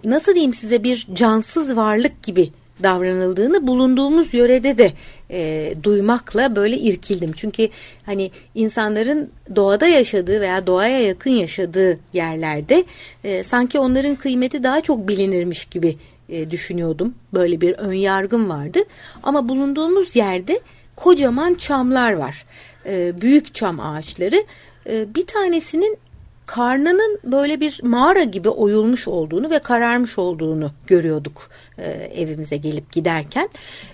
[0.05, 2.51] nasıl diyeyim size bir cansız varlık gibi
[2.83, 4.93] davranıldığını bulunduğumuz yörede de
[5.31, 7.33] e, duymakla böyle irkildim.
[7.33, 7.69] Çünkü
[8.07, 12.85] hani insanların doğada yaşadığı veya doğaya yakın yaşadığı yerlerde
[13.25, 15.97] e, sanki onların kıymeti daha çok bilinirmiş gibi
[16.29, 17.15] e, düşünüyordum.
[17.35, 18.79] Böyle bir ön yargım vardı.
[19.23, 20.61] Ama bulunduğumuz yerde
[20.97, 22.45] kocaman çamlar var.
[22.87, 24.45] E, büyük çam ağaçları.
[24.91, 25.99] E, bir tanesinin
[26.51, 33.49] karnının böyle bir mağara gibi oyulmuş olduğunu ve kararmış olduğunu görüyorduk e, evimize gelip giderken.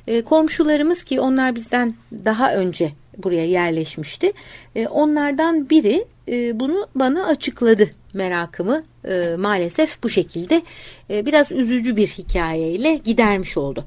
[0.06, 4.32] E, komşularımız ki onlar bizden daha önce buraya yerleşmişti.
[4.76, 10.62] E, onlardan biri e, bunu bana açıkladı merakımı e, maalesef bu şekilde
[11.10, 13.84] e, biraz üzücü bir hikayeyle gidermiş oldu.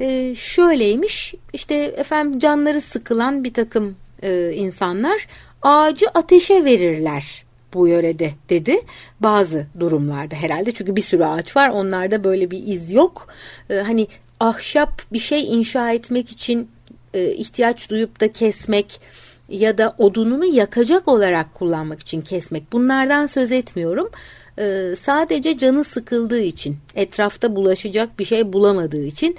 [0.00, 5.26] E, şöyleymiş işte efendim canları sıkılan bir takım e, insanlar
[5.62, 7.41] ağacı ateşe verirler
[7.74, 8.80] bu yörede dedi.
[9.20, 13.28] Bazı durumlarda herhalde çünkü bir sürü ağaç var onlarda böyle bir iz yok.
[13.70, 14.06] Ee, hani
[14.40, 16.68] ahşap bir şey inşa etmek için
[17.14, 19.00] e, ihtiyaç duyup da kesmek
[19.48, 24.10] ya da odununu yakacak olarak kullanmak için kesmek bunlardan söz etmiyorum.
[24.58, 29.36] Ee, sadece canı sıkıldığı için etrafta bulaşacak bir şey bulamadığı için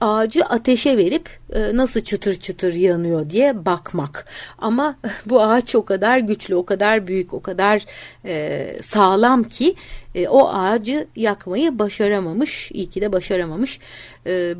[0.00, 4.26] ağacı ateşe verip e, nasıl çıtır çıtır yanıyor diye bakmak.
[4.58, 7.86] Ama bu ağaç o kadar güçlü, o kadar büyük, o kadar
[8.24, 9.74] e, sağlam ki
[10.14, 12.70] e, o ağacı yakmayı başaramamış.
[12.72, 13.80] İyi ki de başaramamış.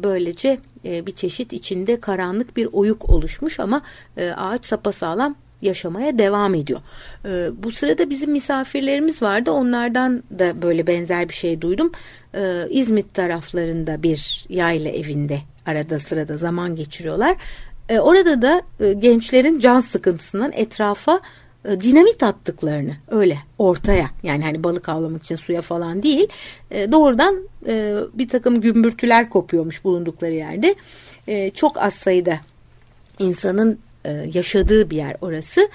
[0.03, 3.83] Böylece bir çeşit içinde karanlık bir oyuk oluşmuş ama
[4.37, 6.81] ağaç sapasağlam yaşamaya devam ediyor.
[7.25, 9.51] Ee, bu sırada bizim misafirlerimiz vardı.
[9.51, 11.93] Onlardan da böyle benzer bir şey duydum.
[12.35, 17.37] Ee, İzmit taraflarında bir yayla evinde arada sırada zaman geçiriyorlar.
[17.89, 21.21] Ee, orada da e, gençlerin can sıkıntısından etrafa
[21.69, 26.29] e, dinamit attıklarını öyle ortaya yani hani balık avlamak için suya falan değil
[26.71, 30.75] e, doğrudan e, bir takım gümbürtüler kopuyormuş bulundukları yerde
[31.29, 32.41] e, çok az sayıda
[33.19, 33.79] insanın e,
[34.35, 35.69] yaşadığı bir yer orası.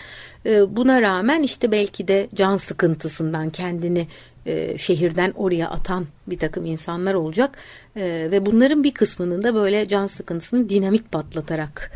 [0.46, 4.08] E, buna rağmen işte belki de can sıkıntısından kendini
[4.46, 7.58] e, şehirden oraya atan bir takım insanlar olacak
[7.96, 11.92] ve bunların bir kısmının da böyle can sıkıntısını dinamit patlatarak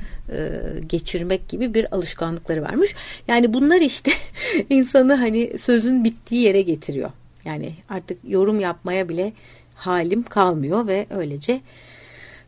[0.87, 2.95] geçirmek gibi bir alışkanlıkları varmış.
[3.27, 4.11] Yani bunlar işte
[4.69, 7.11] insanı hani sözün bittiği yere getiriyor.
[7.45, 9.33] Yani artık yorum yapmaya bile
[9.75, 11.61] halim kalmıyor ve öylece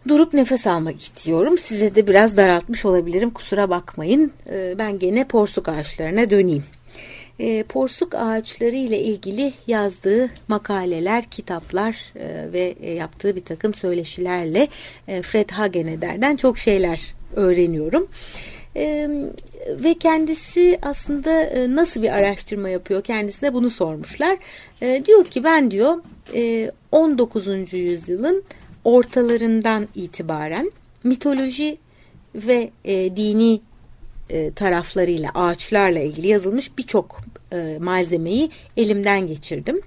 [0.08, 1.58] durup nefes almak istiyorum.
[1.58, 4.32] Size de biraz daraltmış olabilirim kusura bakmayın.
[4.50, 6.64] Ee, ben gene porsuk ağaçlarına döneyim.
[7.40, 14.68] E, porsuk ağaçları ile ilgili yazdığı makaleler, kitaplar e, ve e, yaptığı bir takım söyleşilerle
[15.08, 17.02] e, Fred Hageneder'den çok şeyler
[17.36, 18.08] öğreniyorum.
[18.76, 19.10] E,
[19.70, 24.38] ve kendisi aslında nasıl bir araştırma yapıyor kendisine bunu sormuşlar.
[25.06, 25.98] Diyor ki ben diyor
[26.34, 27.74] e, 19.
[27.74, 28.44] yüzyılın
[28.88, 30.72] ortalarından itibaren
[31.04, 31.78] mitoloji
[32.36, 33.62] ve e, dini
[34.30, 37.22] e, taraflarıyla ağaçlarla ilgili yazılmış birçok
[37.54, 39.82] e, malzemeyi elimden geçirdim.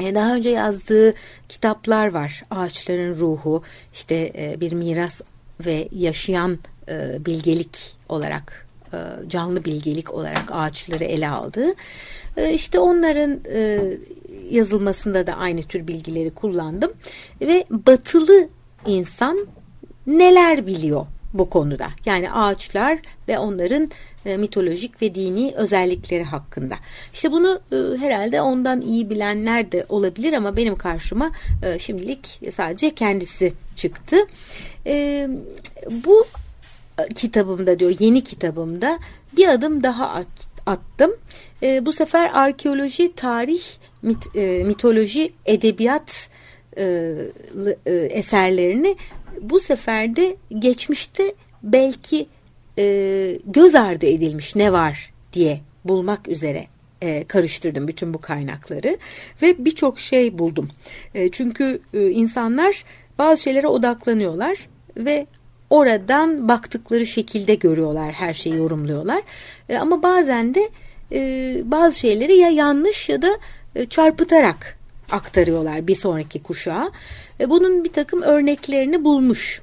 [0.00, 1.14] E, daha önce yazdığı
[1.48, 2.42] kitaplar var.
[2.50, 5.20] Ağaçların ruhu, işte e, bir miras
[5.66, 11.74] ve yaşayan e, bilgelik olarak, e, canlı bilgelik olarak ağaçları ele aldığı.
[12.36, 13.80] E, işte onların e,
[14.50, 16.92] yazılmasında da aynı tür bilgileri kullandım.
[17.40, 18.48] Ve batılı
[18.86, 19.46] insan
[20.06, 21.88] neler biliyor bu konuda.
[22.04, 23.90] Yani ağaçlar ve onların
[24.26, 26.74] e, mitolojik ve dini özellikleri hakkında.
[27.12, 31.30] İşte bunu e, herhalde ondan iyi bilenler de olabilir ama benim karşıma
[31.62, 34.16] e, şimdilik sadece kendisi çıktı.
[35.90, 36.26] Bu
[37.14, 38.98] kitabımda diyor yeni kitabımda
[39.36, 40.26] bir adım daha at,
[40.66, 41.10] attım.
[41.86, 43.62] Bu sefer arkeoloji, tarih
[44.02, 46.28] mit, e, mitoloji, edebiyat
[46.76, 47.14] e,
[47.86, 48.96] e, eserlerini
[49.40, 52.26] bu sefer de geçmişte belki
[52.78, 56.66] e, göz ardı edilmiş ne var diye bulmak üzere
[57.02, 58.98] e, karıştırdım bütün bu kaynakları
[59.42, 60.68] ve birçok şey buldum.
[61.14, 62.84] E, çünkü e, insanlar
[63.18, 65.26] bazı şeylere odaklanıyorlar ve
[65.70, 69.22] oradan baktıkları şekilde görüyorlar, her şeyi yorumluyorlar.
[69.68, 70.70] E, ama bazen de
[71.12, 73.38] e, bazı şeyleri ya yanlış ya da
[73.90, 74.78] çarpıtarak
[75.10, 76.90] aktarıyorlar bir sonraki kuşağa.
[77.40, 79.62] E, bunun bir takım örneklerini bulmuş.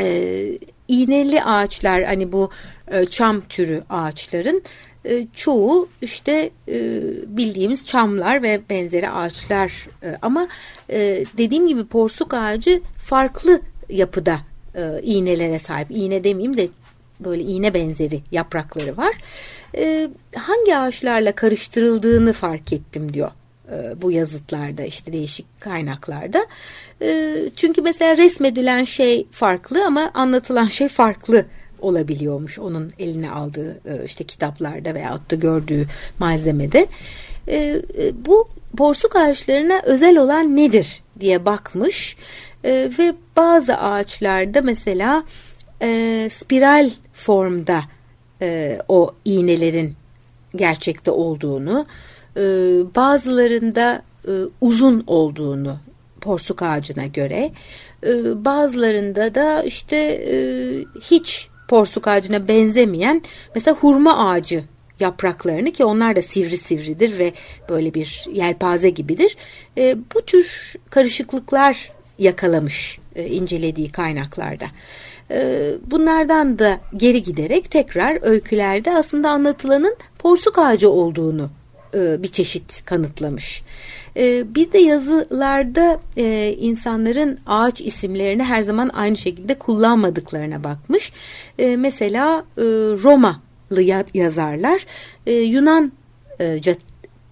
[0.00, 2.50] E, iğneli ağaçlar hani bu
[2.88, 4.62] e, çam türü ağaçların
[5.04, 10.48] e, çoğu işte e, bildiğimiz çamlar ve benzeri ağaçlar e, ama
[10.90, 14.40] e, dediğim gibi porsuk ağacı farklı yapıda
[14.74, 15.90] e, iğnelere sahip.
[15.90, 16.68] İğne demeyeyim de
[17.20, 19.14] böyle iğne benzeri yaprakları var.
[19.76, 23.30] E, hangi ağaçlarla karıştırıldığını fark ettim diyor
[23.72, 26.46] e, bu yazıtlarda işte değişik kaynaklarda.
[27.02, 31.44] E, çünkü mesela resmedilen şey farklı ama anlatılan şey farklı
[31.80, 35.86] olabiliyormuş onun eline aldığı e, işte kitaplarda veyahut da gördüğü
[36.18, 36.86] malzemede.
[37.48, 42.16] E, e, bu porsuk ağaçlarına özel olan nedir diye bakmış
[42.64, 45.24] ve bazı ağaçlarda mesela
[46.30, 47.82] spiral formda
[48.88, 49.94] o iğnelerin
[50.56, 51.86] gerçekte olduğunu,
[52.96, 54.02] bazılarında
[54.60, 55.76] uzun olduğunu
[56.20, 57.52] porsuk ağacına göre,
[58.34, 60.26] bazılarında da işte
[61.00, 63.22] hiç porsuk ağacına benzemeyen
[63.54, 64.64] mesela hurma ağacı
[65.00, 67.32] yapraklarını ki onlar da sivri sivridir ve
[67.68, 69.36] böyle bir yelpaze gibidir.
[69.78, 74.66] E, bu tür karışıklıklar yakalamış e, incelediği kaynaklarda.
[75.30, 81.50] E, bunlardan da geri giderek tekrar öykülerde aslında anlatılanın porsuk ağacı olduğunu
[81.94, 83.62] e, bir çeşit kanıtlamış.
[84.16, 91.12] E, bir de yazılarda e, insanların ağaç isimlerini her zaman aynı şekilde kullanmadıklarına bakmış.
[91.58, 92.44] Mesela
[93.02, 94.86] Romalı yazarlar
[95.26, 96.74] Yunanca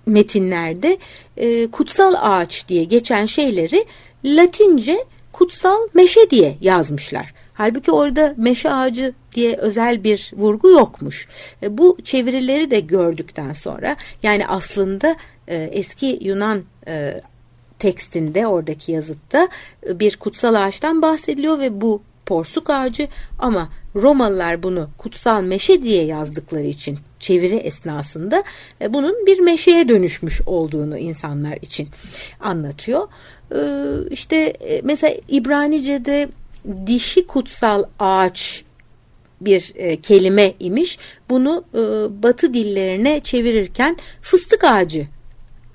[0.06, 0.98] metinlerde
[1.72, 3.84] kutsal ağaç diye geçen şeyleri
[4.24, 7.41] Latince kutsal meşe diye yazmışlar.
[7.54, 11.28] Halbuki orada meşe ağacı diye özel bir vurgu yokmuş.
[11.62, 15.16] E, bu çevirileri de gördükten sonra yani aslında
[15.48, 17.20] e, eski Yunan e,
[17.78, 19.48] tekstinde oradaki yazıtta
[19.86, 26.04] e, bir kutsal ağaçtan bahsediliyor ve bu porsuk ağacı ama Romalılar bunu kutsal meşe diye
[26.04, 28.44] yazdıkları için çeviri esnasında
[28.88, 31.88] bunun bir meşeye dönüşmüş olduğunu insanlar için
[32.40, 33.08] anlatıyor.
[34.10, 36.28] İşte mesela İbranice'de
[36.86, 38.64] dişi kutsal ağaç
[39.40, 40.98] bir e, kelime imiş.
[41.30, 41.78] Bunu e,
[42.22, 45.06] batı dillerine çevirirken fıstık ağacı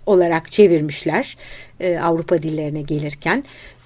[0.06, 1.38] olarak çevirmişler
[1.80, 3.44] e, Avrupa dillerine gelirken.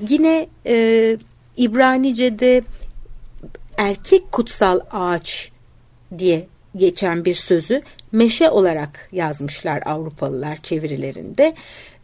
[0.10, 1.18] Yine e,
[1.58, 2.62] İbranice'de
[3.78, 5.52] erkek kutsal ağaç
[6.18, 11.54] diye geçen bir sözü meşe olarak yazmışlar Avrupalılar çevirilerinde.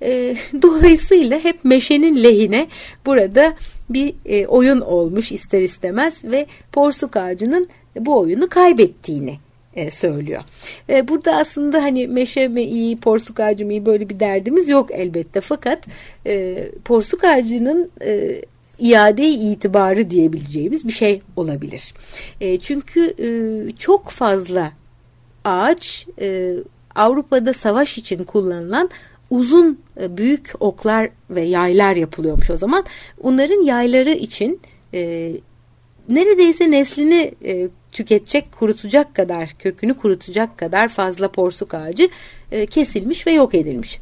[0.01, 2.67] E, dolayısıyla hep meşenin lehine
[3.05, 3.53] burada
[3.89, 7.69] bir e, oyun olmuş ister istemez ve porsuk ağacının
[7.99, 9.37] bu oyunu kaybettiğini
[9.75, 10.43] e, söylüyor.
[10.89, 14.89] E, burada aslında hani meşe mi iyi, porsuk ağacı mı iyi böyle bir derdimiz yok
[14.91, 15.41] elbette.
[15.41, 15.85] Fakat
[16.25, 18.41] e, porsuk ağacının e,
[18.79, 21.93] iade itibarı diyebileceğimiz bir şey olabilir.
[22.41, 23.27] E, çünkü e,
[23.71, 24.71] çok fazla
[25.45, 26.53] ağaç e,
[26.95, 28.89] Avrupa'da savaş için kullanılan
[29.29, 32.85] uzun e, büyük oklar ve yaylar yapılıyormuş o zaman.
[33.21, 34.61] Onların yayları için
[34.93, 35.31] e,
[36.09, 42.09] neredeyse neslini e, tüketecek, kurutacak kadar, kökünü kurutacak kadar fazla porsuk ağacı
[42.51, 43.99] e, kesilmiş ve yok edilmiş.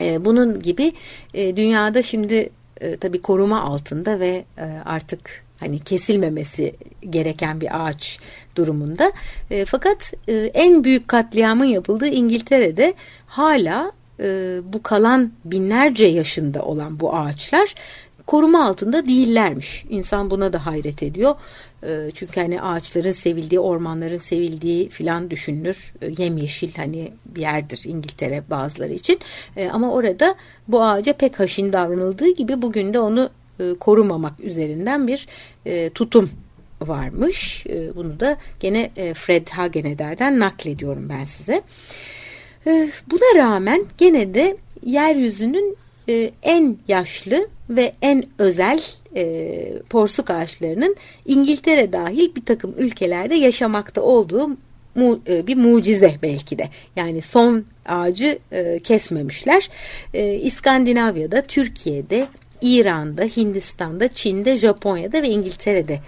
[0.00, 0.92] E, bunun gibi
[1.34, 6.74] e, dünyada şimdi e, tabii koruma altında ve e, artık hani kesilmemesi
[7.10, 8.18] gereken bir ağaç
[8.56, 9.12] durumunda.
[9.50, 12.94] E, fakat e, en büyük katliamın yapıldığı İngiltere'de
[13.26, 17.74] hala e, bu kalan binlerce yaşında olan bu ağaçlar
[18.26, 19.84] koruma altında değillermiş.
[19.90, 21.34] İnsan buna da hayret ediyor.
[21.82, 25.92] E, çünkü hani ağaçların sevildiği, ormanların sevildiği filan düşünülür.
[26.02, 29.20] E, yemyeşil hani bir yerdir İngiltere bazıları için.
[29.56, 30.34] E, ama orada
[30.68, 35.26] bu ağaca pek haşin davranıldığı gibi bugün de onu e, korumamak üzerinden bir
[35.66, 36.30] e, tutum
[36.80, 37.66] varmış.
[37.66, 41.62] E, bunu da gene e, Fred Hageneder'den naklediyorum ben size.
[43.10, 45.76] Buna rağmen gene de yeryüzünün
[46.08, 48.82] e, en yaşlı ve en özel
[49.16, 50.96] e, porsuk ağaçlarının
[51.26, 54.50] İngiltere dahil bir takım ülkelerde yaşamakta olduğu
[55.28, 56.68] e, bir mucize belki de.
[56.96, 58.38] Yani son ağacı
[58.84, 59.70] kesmemişler.
[60.42, 62.26] İskandinavya'da, Türkiye'de,
[62.62, 66.00] İran'da, Hindistan'da, Çin'de, Japonya'da ve İngiltere'de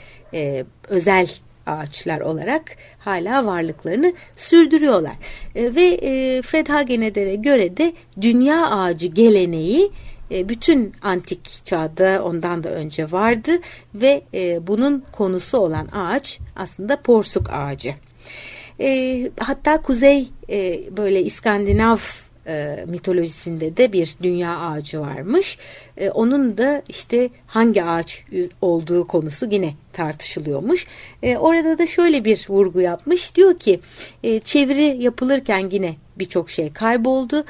[0.89, 1.29] özel
[1.69, 5.15] ağaçlar olarak hala varlıklarını sürdürüyorlar.
[5.55, 9.91] E, ve e, Fred Hageneder'e göre de dünya ağacı geleneği
[10.31, 13.51] e, bütün antik çağda ondan da önce vardı
[13.95, 14.23] ve
[14.67, 17.95] bunun konusu olan ağaç aslında porsuk ağacı.
[19.39, 20.29] Hatta kuzey
[20.97, 21.99] böyle İskandinav
[22.49, 25.59] e, mitolojisinde de bir dünya ağacı varmış.
[25.97, 28.25] E, onun da işte hangi ağaç
[28.61, 30.87] olduğu konusu yine tartışılıyormuş.
[31.23, 33.35] E, orada da şöyle bir vurgu yapmış.
[33.35, 33.81] Diyor ki
[34.23, 37.45] e, çeviri yapılırken yine birçok şey kayboldu.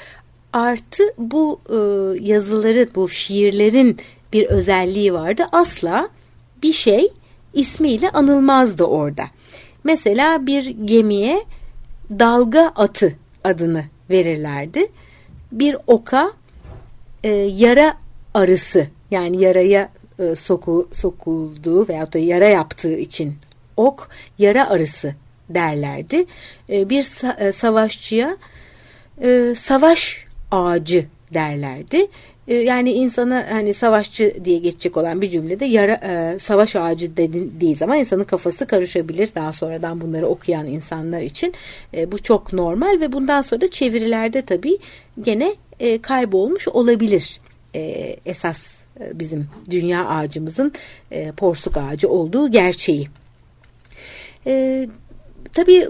[0.53, 1.77] Artı bu e,
[2.25, 3.99] yazıları, bu şiirlerin
[4.33, 5.47] bir özelliği vardı.
[5.53, 6.09] Asla
[6.63, 7.13] bir şey
[7.55, 9.25] ismiyle anılmazdı orada.
[9.85, 11.45] Mesela bir gemiye
[12.11, 14.87] dalga atı adını verirlerdi.
[15.53, 16.33] Bir oka
[17.25, 17.97] e, yara
[18.35, 23.37] arısı yani yaraya e, soku, sokulduğu veyahut da yara yaptığı için
[23.77, 25.15] ok yara arısı
[25.49, 26.27] derlerdi.
[26.71, 28.37] E, bir sa e, savaşçıya
[29.23, 32.07] e, savaş ağacı derlerdi.
[32.49, 37.75] E, yani insana hani savaşçı diye geçecek olan bir cümlede yara, e, savaş ağacı dediği
[37.75, 39.31] zaman insanın kafası karışabilir.
[39.35, 41.55] Daha sonradan bunları okuyan insanlar için
[41.95, 44.79] e, bu çok normal ve bundan sonra da çevirilerde tabii
[45.23, 47.41] gene e, kaybolmuş olabilir.
[47.75, 50.73] E, esas e, bizim dünya ağacımızın
[51.11, 53.09] e, porsuk ağacı olduğu gerçeği.
[54.47, 54.87] E,
[55.53, 55.89] tabii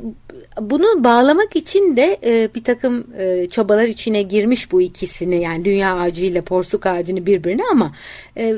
[0.61, 5.97] bunu bağlamak için de e, bir takım e, çabalar içine girmiş bu ikisini yani dünya
[5.97, 7.95] ağacı ile porsuk ağacını birbirine ama
[8.37, 8.55] e,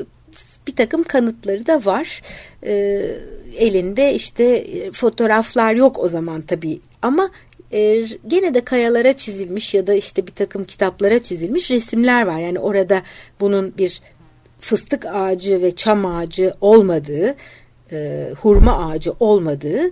[0.67, 2.21] bir takım kanıtları da var.
[2.63, 3.01] E,
[3.57, 7.29] elinde işte e, fotoğraflar yok o zaman tabii ama
[7.73, 12.39] e, gene de kayalara çizilmiş ya da işte bir takım kitaplara çizilmiş resimler var.
[12.39, 13.01] Yani orada
[13.39, 14.01] bunun bir
[14.59, 17.35] fıstık ağacı ve çam ağacı olmadığı,
[17.91, 19.91] e, hurma ağacı olmadığı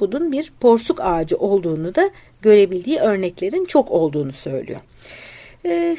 [0.00, 2.10] bunun bir porsuk ağacı olduğunu da
[2.42, 4.80] görebildiği örneklerin çok olduğunu söylüyor.
[5.66, 5.96] E,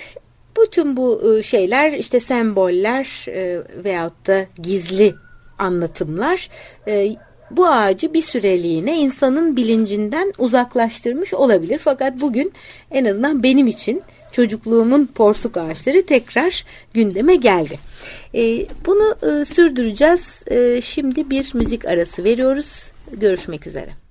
[0.58, 5.16] bütün bu e, şeyler işte semboller e, veyahut da gizli
[5.60, 6.50] anlatımlar
[6.88, 7.16] e,
[7.52, 11.78] bu ağacı bir süreliğine insanın bilincinden uzaklaştırmış olabilir.
[11.78, 12.54] Fakat bugün
[12.92, 17.80] en azından benim için çocukluğumun porsuk ağaçları tekrar gündeme geldi.
[18.34, 19.16] E, bunu
[19.46, 20.44] sürdüreceğiz.
[20.84, 22.95] Şimdi bir müzik arası veriyoruz.
[23.20, 24.05] Görüşmek üzere.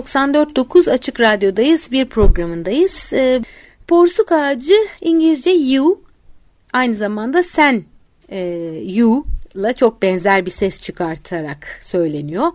[0.00, 1.92] 94.9 Açık Radyo'dayız.
[1.92, 3.12] Bir programındayız.
[3.12, 3.40] E,
[3.86, 6.00] porsuk ağacı İngilizce you
[6.72, 7.84] aynı zamanda sen
[8.28, 8.38] e,
[8.84, 9.24] you
[9.54, 12.52] ile çok benzer bir ses çıkartarak söyleniyor.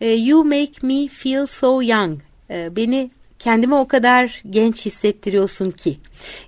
[0.00, 2.18] E, you make me feel so young.
[2.50, 5.98] E, beni kendime o kadar genç hissettiriyorsun ki.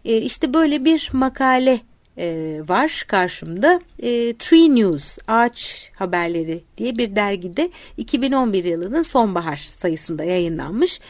[0.04, 1.80] E, işte böyle bir makale
[2.18, 3.80] e, var karşımda.
[3.98, 11.00] E, Tree News, Ağaç Haberleri diye bir dergide 2011 yılının sonbahar sayısında yayınlanmış.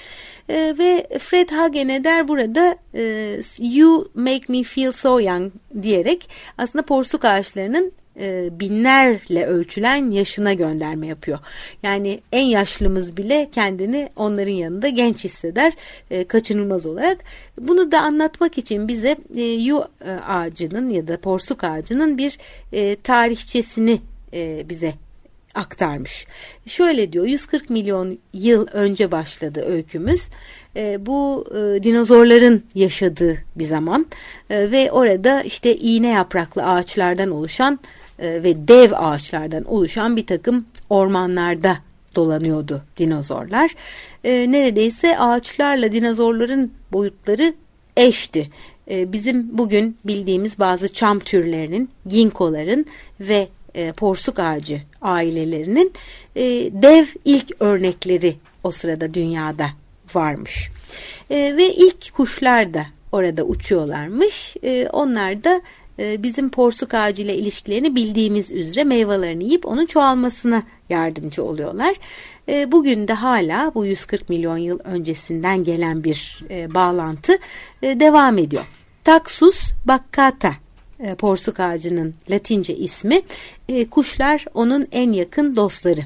[0.48, 7.24] E, ve Fred Hageneder burada e, You Make Me Feel So Young diyerek aslında porsuk
[7.24, 11.38] ağaçlarının e, binlerle ölçülen yaşına gönderme yapıyor.
[11.82, 15.72] Yani en yaşlımız bile kendini onların yanında genç hisseder
[16.10, 17.18] e, kaçınılmaz olarak.
[17.60, 19.84] Bunu da anlatmak için bize e, yu
[20.28, 22.38] ağacının ya da porsuk ağacının bir
[23.02, 24.00] tarihçesini
[24.68, 24.94] bize
[25.54, 26.26] aktarmış.
[26.66, 30.28] Şöyle diyor 140 milyon yıl önce başladı öykümüz.
[30.76, 34.06] E, bu e, dinozorların yaşadığı bir zaman
[34.50, 37.78] e, ve orada işte iğne yapraklı ağaçlardan oluşan
[38.22, 41.76] e, ve dev ağaçlardan oluşan bir takım ormanlarda
[42.16, 43.74] dolanıyordu dinozorlar.
[44.24, 47.54] E, neredeyse ağaçlarla dinozorların boyutları
[47.96, 48.50] eşti.
[48.90, 52.86] E, bizim bugün bildiğimiz bazı çam türlerinin, ginkoların
[53.20, 55.92] ve e, porsuk ağacı ailelerinin
[56.82, 59.66] dev ilk örnekleri o sırada dünyada
[60.14, 60.70] varmış.
[61.30, 64.56] Ve ilk kuşlar da orada uçuyorlarmış.
[64.92, 65.62] Onlar da
[65.98, 71.94] bizim porsuk ağacı ile ilişkilerini bildiğimiz üzere meyvelerini yiyip onun çoğalmasına yardımcı oluyorlar.
[72.48, 77.32] E, bugün de hala bu 140 milyon yıl öncesinden gelen bir e, bağlantı
[77.82, 78.64] devam ediyor.
[79.04, 80.52] Taxus baccata
[81.18, 83.22] porsuk ağacının latince ismi
[83.90, 86.00] kuşlar onun en yakın dostları.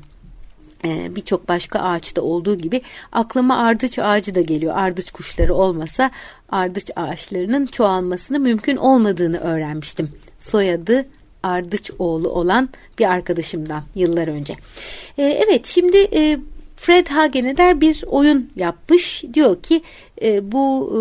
[0.86, 2.82] Ee, birçok başka ağaçta olduğu gibi
[3.12, 4.74] aklıma ardıç ağacı da geliyor.
[4.76, 6.10] Ardıç kuşları olmasa
[6.48, 10.10] ardıç ağaçlarının çoğalmasını mümkün olmadığını öğrenmiştim.
[10.40, 11.06] Soyadı
[11.42, 12.68] Ardıç oğlu olan
[12.98, 14.54] bir arkadaşımdan yıllar önce.
[15.18, 16.38] Ee, evet şimdi e,
[16.76, 19.24] Fred Hageneder bir oyun yapmış.
[19.34, 19.82] Diyor ki
[20.22, 20.98] e, bu e,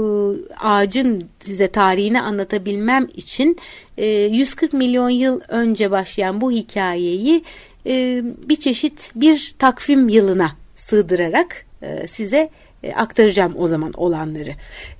[0.67, 3.57] ağacın size tarihini anlatabilmem için
[3.97, 7.43] 140 milyon yıl önce başlayan bu hikayeyi
[7.87, 12.49] e, bir çeşit bir takvim yılına sığdırarak e, size
[12.83, 14.51] e, aktaracağım o zaman olanları.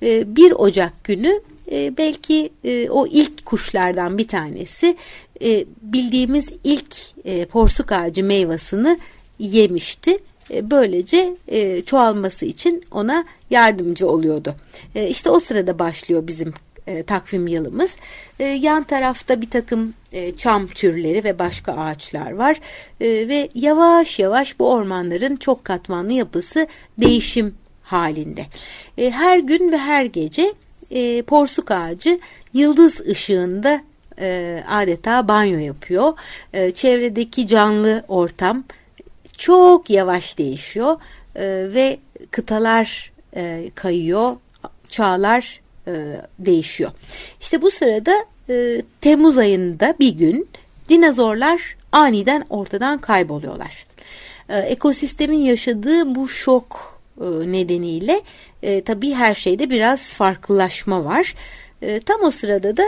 [0.02, 1.40] E, 1 Ocak günü
[1.72, 4.96] e, belki e, o ilk kuşlardan bir tanesi
[5.42, 8.98] e, bildiğimiz ilk e, porsuk ağacı meyvasını
[9.38, 10.18] yemişti.
[10.50, 14.54] E, böylece e, çoğalması için ona yardımcı oluyordu.
[14.94, 16.54] E, işte o sırada başlıyor bizim
[16.86, 17.96] e, takvim yılımız.
[18.38, 22.60] E, yan tarafta bir takım e, çam türleri ve başka ağaçlar var
[23.00, 26.66] e, ve yavaş yavaş bu ormanların çok katmanlı yapısı
[26.98, 28.46] değişim halinde.
[28.98, 30.52] E, her gün ve her gece
[30.90, 32.20] e, porsuk ağacı
[32.52, 33.80] yıldız ışığında
[34.20, 36.14] e, adeta banyo yapıyor.
[36.52, 38.64] E, çevredeki canlı ortam
[39.36, 40.96] çok yavaş değişiyor
[41.36, 41.98] e, ve
[42.30, 44.36] kıtalar e, kayıyor,
[44.88, 46.90] çağlar e, değişiyor.
[47.40, 50.48] İşte bu sırada e, Temmuz ayında bir gün
[50.88, 53.86] dinozorlar aniden ortadan kayboluyorlar.
[54.48, 58.20] E, ekosistemin yaşadığı bu şok e, nedeniyle
[58.62, 61.34] e, tabii her şeyde biraz farklılaşma var.
[61.82, 62.84] E, tam o sırada da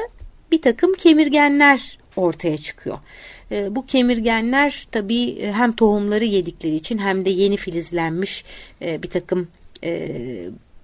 [0.53, 2.99] bir takım kemirgenler ortaya çıkıyor.
[3.53, 8.45] E, bu kemirgenler tabii hem tohumları yedikleri için hem de yeni filizlenmiş
[8.83, 9.49] e, bir takım
[9.85, 10.11] e,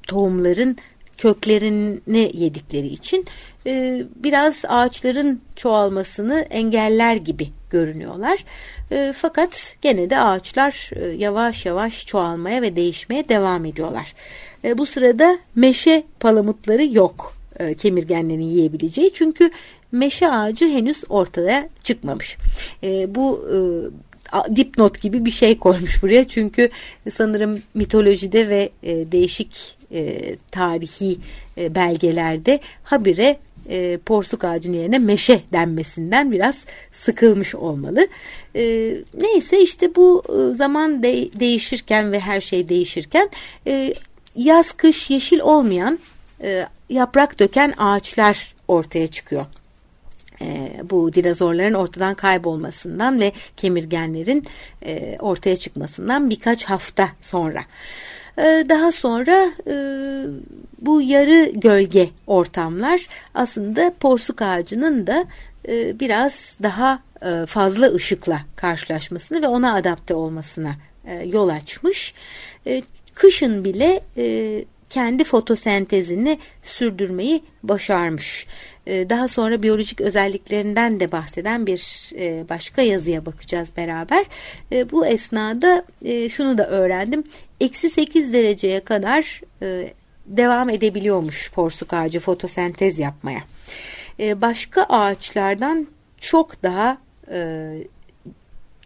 [0.03, 0.77] tohumların
[1.19, 3.27] köklerini yedikleri için
[3.67, 8.45] e, biraz ağaçların çoğalmasını engeller gibi görünüyorlar.
[8.93, 14.15] E, fakat gene de ağaçlar e, yavaş yavaş çoğalmaya ve değişmeye devam ediyorlar.
[14.65, 19.51] E, bu sırada meşe palamutları yok e, kemirgenlerin yiyebileceği çünkü
[19.93, 22.37] meşe ağacı henüz ortaya çıkmamış.
[22.83, 23.57] E, bu e,
[24.57, 26.29] dipnot gibi bir şey koymuş buraya.
[26.29, 26.71] Çünkü
[27.11, 30.21] sanırım mitolojide ve e, değişik e,
[30.51, 31.19] tarihi
[31.59, 33.39] e, belgelerde habire
[34.07, 38.09] porsuk ağacının yerine meşe denmesinden biraz sıkılmış olmalı.
[39.21, 40.23] Neyse işte bu
[40.57, 43.31] zaman de, değişirken ve her şey değişirken
[44.37, 45.99] yaz kış yeşil olmayan
[46.89, 49.47] yaprak döken ağaçlar ortaya çıkıyor
[50.45, 54.47] e, bu dinozorların ortadan kaybolmasından ve kemirgenlerin
[54.87, 57.65] e, ortaya çıkmasından birkaç hafta sonra.
[58.39, 59.51] E, daha sonra
[60.81, 65.25] bu yarı gölge ortamlar aslında porsuk ağacının da
[66.01, 67.03] biraz daha
[67.47, 70.77] fazla ışıkla karşılaşmasını ve ona adapte olmasına
[71.25, 72.15] yol açmış.
[73.15, 74.01] Kışın bile
[74.95, 78.47] kendi fotosentezini sürdürmeyi başarmış.
[78.87, 84.25] E, daha sonra biyolojik özelliklerinden de bahseden bir e, başka yazıya bakacağız beraber.
[84.73, 87.25] E, bu esnada e, şunu da öğrendim.
[87.61, 89.93] Eksi 8 dereceye kadar e,
[90.27, 93.41] devam edebiliyormuş porsuk ağacı fotosentez yapmaya.
[94.21, 95.87] E, başka ağaçlardan
[96.21, 96.99] çok daha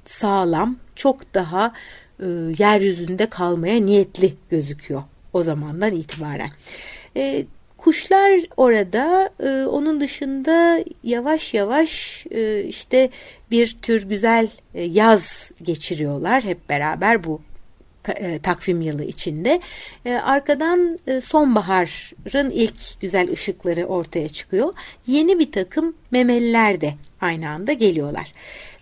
[0.04, 1.72] sağlam, çok daha
[2.58, 5.02] yeryüzünde kalmaya niyetli gözüküyor
[5.32, 6.50] o zamandan itibaren.
[7.16, 7.44] E,
[7.76, 13.10] kuşlar orada e, onun dışında yavaş yavaş e, işte
[13.50, 17.40] bir tür güzel e, yaz geçiriyorlar hep beraber bu
[18.08, 19.60] e, takvim yılı içinde.
[20.04, 24.74] E, arkadan e, sonbaharın ilk güzel ışıkları ortaya çıkıyor.
[25.06, 28.32] Yeni bir takım memeliler de aynı anda geliyorlar.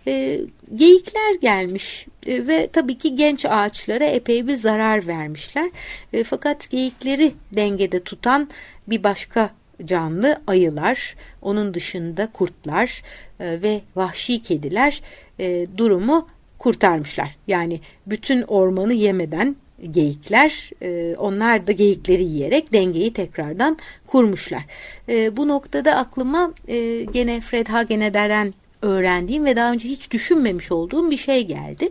[0.07, 0.41] E,
[0.75, 5.69] geyikler gelmiş e, ve tabii ki genç ağaçlara epey bir zarar vermişler.
[6.13, 8.49] E, fakat geyikleri dengede tutan
[8.87, 9.49] bir başka
[9.85, 13.03] canlı ayılar, onun dışında kurtlar
[13.39, 15.01] e, ve vahşi kediler
[15.39, 16.27] e, durumu
[16.57, 17.37] kurtarmışlar.
[17.47, 19.55] Yani bütün ormanı yemeden
[19.91, 23.77] geyikler e, onlar da geyikleri yiyerek dengeyi tekrardan
[24.07, 24.65] kurmuşlar.
[25.09, 31.11] E, bu noktada aklıma e, gene Fred Hageneder'den öğrendiğim ve daha önce hiç düşünmemiş olduğum
[31.11, 31.89] bir şey geldi.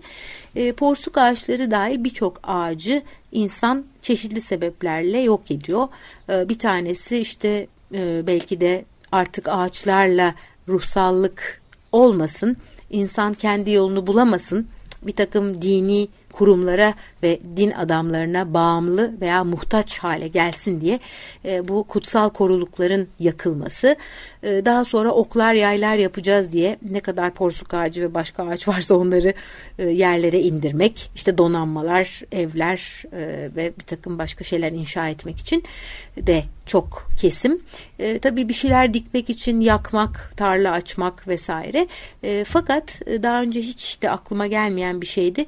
[0.57, 5.89] E, porsuk ağaçları dahil birçok ağacı insan çeşitli sebeplerle yok ediyor.
[6.30, 10.34] E, bir tanesi işte e, belki de artık ağaçlarla
[10.68, 11.62] ruhsallık
[11.93, 12.57] olmasın,
[12.91, 14.68] insan kendi yolunu bulamasın,
[15.03, 21.01] bir takım dini kurumlara ve din adamlarına bağımlı veya muhtaç hale gelsin diye
[21.45, 23.97] e, bu kutsal korulukların yakılması.
[24.43, 28.95] E, daha sonra oklar yaylar yapacağız diye ne kadar porsuk ağacı ve başka ağaç varsa
[28.95, 29.34] onları
[29.78, 31.11] e, yerlere indirmek.
[31.14, 35.64] işte donanmalar, evler e, ve bir takım başka şeyler inşa etmek için
[36.16, 37.61] de çok kesim.
[37.99, 41.89] E, tabii bir şeyler dikmek için yakmak, tarla açmak vesaire.
[42.22, 45.47] E, fakat e, daha önce hiç de aklıma gelmeyen bir şeydi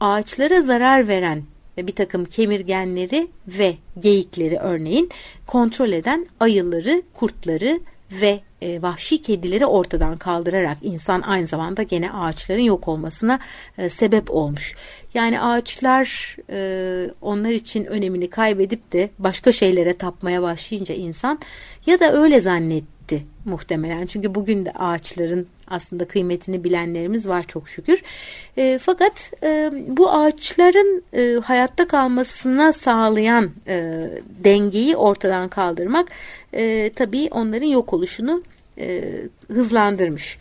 [0.00, 1.42] ağaçlara zarar veren
[1.78, 5.10] bir takım kemirgenleri ve geyikleri örneğin
[5.46, 7.80] kontrol eden ayıları, kurtları
[8.10, 13.38] ve e, vahşi kedileri ortadan kaldırarak insan aynı zamanda gene ağaçların yok olmasına
[13.78, 14.74] e, sebep olmuş.
[15.14, 21.38] Yani ağaçlar e, onlar için önemini kaybedip de başka şeylere tapmaya başlayınca insan
[21.86, 24.06] ya da öyle zannetti muhtemelen.
[24.06, 28.02] Çünkü bugün de ağaçların aslında kıymetini bilenlerimiz var çok şükür.
[28.58, 34.06] E, fakat e, bu ağaçların e, hayatta kalmasına sağlayan e,
[34.44, 36.08] dengeyi ortadan kaldırmak
[36.54, 38.42] e, tabii onların yok oluşunu
[38.78, 39.02] e,
[39.52, 40.38] hızlandırmış.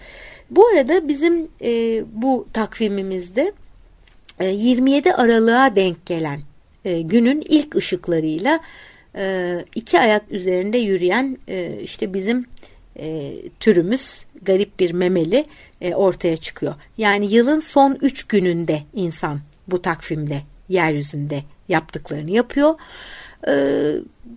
[0.50, 3.52] Bu arada bizim e, bu takvimimizde
[4.40, 6.40] e, 27 Aralık'a denk gelen
[6.86, 8.60] e, günün ilk ışıklarıyla
[9.16, 12.46] e, iki ayak üzerinde yürüyen e, işte bizim
[13.00, 15.46] e, türümüz garip bir memeli
[15.82, 16.76] e, ortaya çıkıyor.
[16.98, 22.76] Yani yılın son üç gününde insan bu takvimde yeryüzünde yaptıklarını yapıyor.
[23.48, 23.54] E,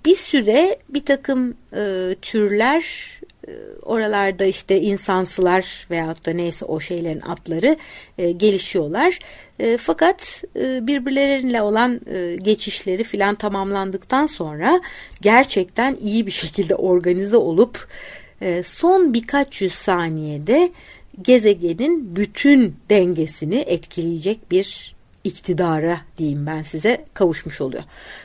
[0.05, 2.83] bir süre bir takım e, türler
[3.49, 3.51] e,
[3.83, 7.77] oralarda işte insansılar veyahut da neyse o şeylerin atları
[8.19, 9.19] e, gelişiyorlar.
[9.59, 14.81] E, fakat e, birbirleriyle olan e, geçişleri filan tamamlandıktan sonra
[15.21, 17.89] gerçekten iyi bir şekilde organize olup
[18.65, 20.73] son birkaç yüz saniyede
[21.23, 27.83] gezegenin bütün dengesini etkileyecek bir iktidara diyeyim ben size kavuşmuş oluyor.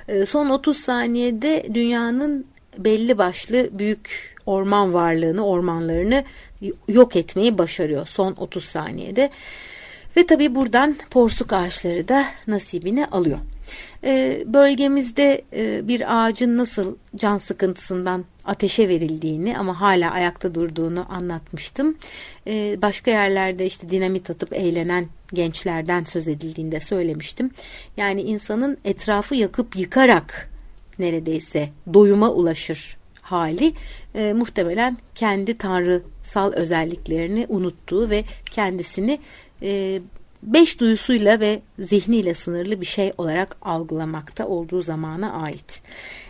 [0.07, 2.45] Ee, son 30 saniyede dünyanın
[2.77, 6.23] belli başlı büyük orman varlığını, ormanlarını
[6.87, 9.29] yok etmeyi başarıyor son 30 saniyede.
[10.17, 13.39] Ve tabii buradan porsuk ağaçları da nasibini alıyor.
[14.03, 21.97] Ee, bölgemizde e, bir ağacın nasıl can sıkıntısından ateşe verildiğini ama hala ayakta durduğunu anlatmıştım.
[22.47, 27.51] Ee, başka yerlerde işte dinamit atıp eğlenen gençlerden söz edildiğinde söylemiştim.
[27.97, 30.49] Yani insanın etrafı yakıp yıkarak
[30.99, 33.73] neredeyse doyuma ulaşır hali
[34.15, 39.19] e, muhtemelen kendi tanrısal özelliklerini unuttuğu ve kendisini
[39.61, 40.01] e,
[40.43, 45.81] beş duyusuyla ve zihniyle sınırlı bir şey olarak algılamakta olduğu zamana ait.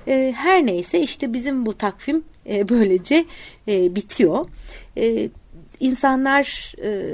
[0.07, 3.25] E, her neyse işte bizim bu takvim e, böylece
[3.67, 4.45] e, bitiyor.
[4.97, 5.29] E,
[5.79, 7.11] insanlar e,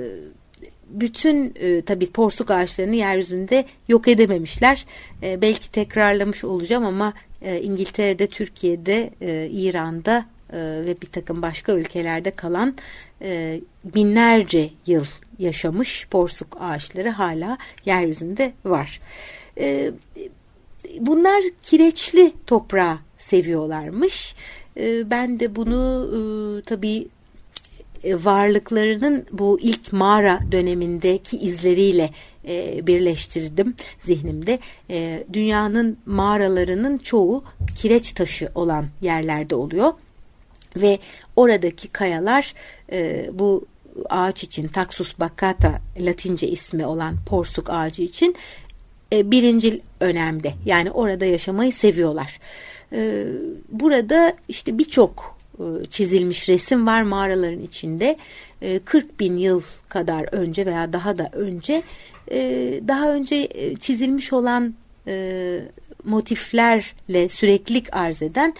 [0.89, 4.85] bütün e, tabii porsuk ağaçlarını yeryüzünde yok edememişler.
[5.21, 7.13] Belki tekrarlamış olacağım ama
[7.61, 9.09] İngiltere'de, Türkiye'de,
[9.51, 12.75] İran'da ve bir takım başka ülkelerde kalan
[13.83, 15.05] binlerce yıl
[15.39, 18.99] yaşamış porsuk ağaçları hala yeryüzünde var.
[19.57, 19.91] E,
[20.99, 24.35] bunlar kireçli toprağı seviyorlarmış.
[24.77, 26.19] E, ben de bunu e,
[26.61, 27.07] tabii
[28.03, 32.09] e, varlıklarının bu ilk mağara dönemindeki izleriyle
[32.47, 33.75] e, birleştirdim
[34.05, 34.59] zihnimde.
[34.89, 37.43] E, dünyanın mağaralarının çoğu
[37.77, 39.93] kireç taşı olan yerlerde oluyor
[40.75, 40.99] ve
[41.35, 42.53] oradaki kayalar
[42.91, 43.65] e, bu
[44.09, 48.35] ağaç için Taxus baccata Latince ismi olan porsuk ağacı için
[49.13, 50.53] e, birincil önemde.
[50.65, 52.39] Yani orada yaşamayı seviyorlar.
[52.93, 53.25] E,
[53.69, 58.17] burada işte birçok e, çizilmiş resim var mağaraların içinde.
[58.85, 61.81] 40 e, bin yıl kadar önce veya daha da önce
[62.31, 62.39] e,
[62.87, 64.73] daha önce çizilmiş olan
[66.03, 68.53] motiflerle süreklilik arz eden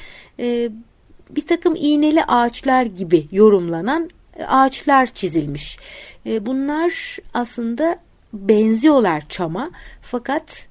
[1.30, 4.10] bir takım iğneli ağaçlar gibi yorumlanan
[4.48, 5.78] ağaçlar çizilmiş.
[6.26, 8.00] Bunlar aslında
[8.34, 9.72] benziyorlar çama
[10.02, 10.68] fakat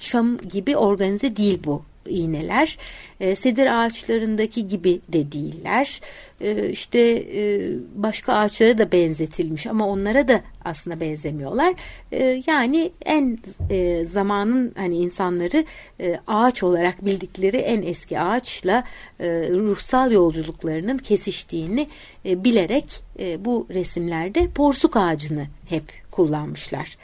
[0.00, 2.78] çam gibi organize değil bu iğneler.
[3.20, 6.00] E, sedir ağaçlarındaki gibi de değiller.
[6.40, 7.00] E, işte
[7.36, 11.74] e, başka ağaçlara da benzetilmiş ama onlara da aslında benzemiyorlar.
[12.12, 13.38] E, yani en
[13.70, 15.64] e, zamanın hani insanları
[16.00, 18.84] e, ağaç olarak bildikleri en eski ağaçla
[19.20, 21.88] e, ruhsal yolculuklarının kesiştiğini
[22.26, 26.96] e, bilerek e, bu resimlerde porsuk ağacını hep kullanmışlar.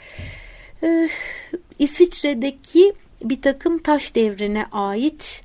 [0.82, 1.08] E,
[1.78, 2.92] İsviçre'deki
[3.24, 5.42] bir takım taş devrine ait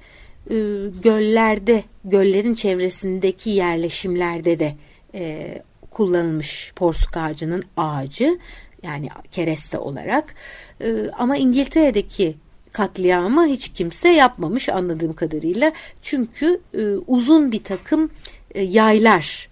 [0.49, 0.55] e,
[1.03, 4.75] göllerde, göllerin çevresindeki yerleşimlerde de
[5.13, 5.61] e,
[5.91, 8.39] kullanılmış porsuk ağacının ağacı
[8.83, 10.35] yani kereste olarak.
[10.81, 12.35] E, ama İngiltere'deki
[12.71, 15.71] katliamı hiç kimse yapmamış anladığım kadarıyla.
[16.01, 18.09] Çünkü e, uzun bir takım
[18.55, 19.49] e, yaylar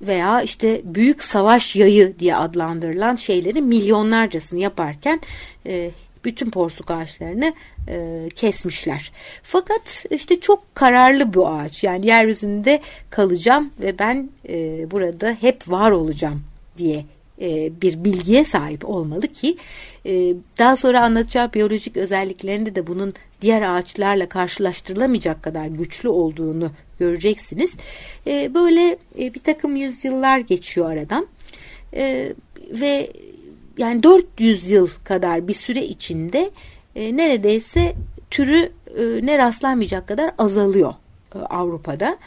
[0.00, 5.20] veya işte büyük savaş yayı diye adlandırılan şeyleri milyonlarcasını yaparken
[5.66, 5.90] e,
[6.24, 7.54] bütün porsuk ağaçlarını
[7.88, 9.12] e, kesmişler.
[9.42, 11.84] Fakat işte çok kararlı bu ağaç.
[11.84, 16.42] Yani yeryüzünde kalacağım ve ben e, burada hep var olacağım
[16.78, 17.04] diye
[17.40, 19.56] e, bir bilgiye sahip olmalı ki
[20.06, 23.12] e, daha sonra anlatacağı biyolojik özelliklerinde de bunun
[23.42, 27.72] diğer ağaçlarla karşılaştırılamayacak kadar güçlü olduğunu göreceksiniz.
[28.26, 31.26] E, böyle bir takım yüzyıllar geçiyor aradan
[32.70, 33.08] ve
[33.78, 36.50] yani 400 yıl kadar bir süre içinde
[36.96, 37.94] e, neredeyse
[38.30, 40.94] türü e, ne rastlanmayacak kadar azalıyor
[41.34, 42.18] e, Avrupa'da.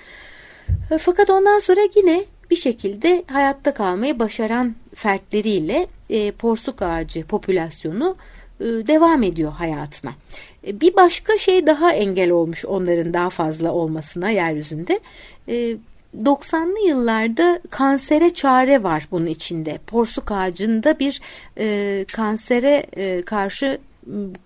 [0.91, 8.15] E, fakat ondan sonra yine bir şekilde hayatta kalmayı başaran fertleriyle e, porsuk ağacı popülasyonu
[8.59, 10.13] e, devam ediyor hayatına.
[10.67, 14.99] E, bir başka şey daha engel olmuş onların daha fazla olmasına yeryüzünde.
[15.47, 15.77] E,
[16.23, 19.79] 90'lı yıllarda kansere çare var bunun içinde.
[19.87, 21.21] Porsuk ağacında bir
[21.57, 23.77] e, kansere e, karşı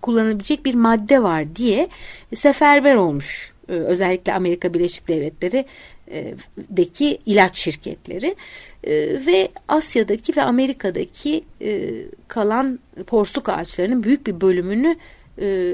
[0.02, 1.88] kullanabilecek bir madde var diye
[2.34, 3.52] seferber olmuş.
[3.68, 5.64] E, özellikle Amerika Birleşik Devletleri
[6.12, 8.36] e, deki ilaç şirketleri
[8.84, 8.92] e,
[9.26, 11.90] ve Asya'daki ve Amerika'daki e,
[12.28, 14.96] kalan porsuk ağaçlarının büyük bir bölümünü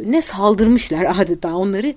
[0.07, 1.94] ne saldırmışlar adeta onları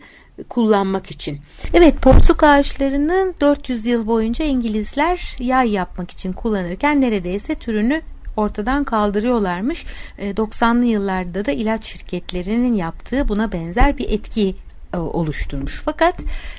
[0.49, 1.39] kullanmak için.
[1.73, 8.01] Evet porsuk ağaçlarının 400 yıl boyunca İngilizler yay yapmak için kullanırken neredeyse türünü
[8.37, 9.85] ortadan kaldırıyorlarmış.
[10.19, 14.55] 90'lı e, yıllarda da ilaç şirketlerinin yaptığı buna benzer bir etki
[14.93, 15.81] e, oluşturmuş.
[15.85, 16.15] Fakat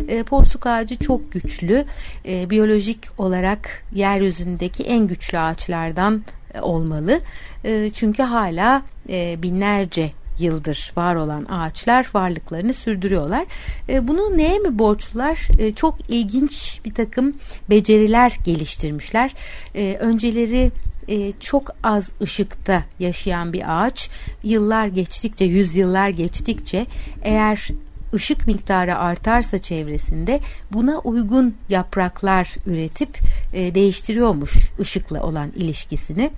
[0.08, 1.84] e, porsuk ağacı çok güçlü.
[2.28, 6.22] E, biyolojik olarak yeryüzündeki en güçlü ağaçlardan
[6.54, 7.20] e, olmalı.
[7.64, 10.12] E, çünkü hala e, binlerce
[10.42, 13.46] yıldır var olan ağaçlar varlıklarını sürdürüyorlar.
[13.88, 15.48] E, bunu neye mi borçlular?
[15.58, 17.36] E, çok ilginç bir takım
[17.70, 19.34] beceriler geliştirmişler.
[19.74, 20.70] E, önceleri
[21.08, 24.10] e, çok az ışıkta yaşayan bir ağaç
[24.42, 26.86] yıllar geçtikçe yüzyıllar geçtikçe
[27.22, 27.68] eğer
[28.14, 30.40] ışık miktarı artarsa çevresinde
[30.72, 33.18] buna uygun yapraklar üretip
[33.52, 36.30] e, değiştiriyormuş ışıkla olan ilişkisini.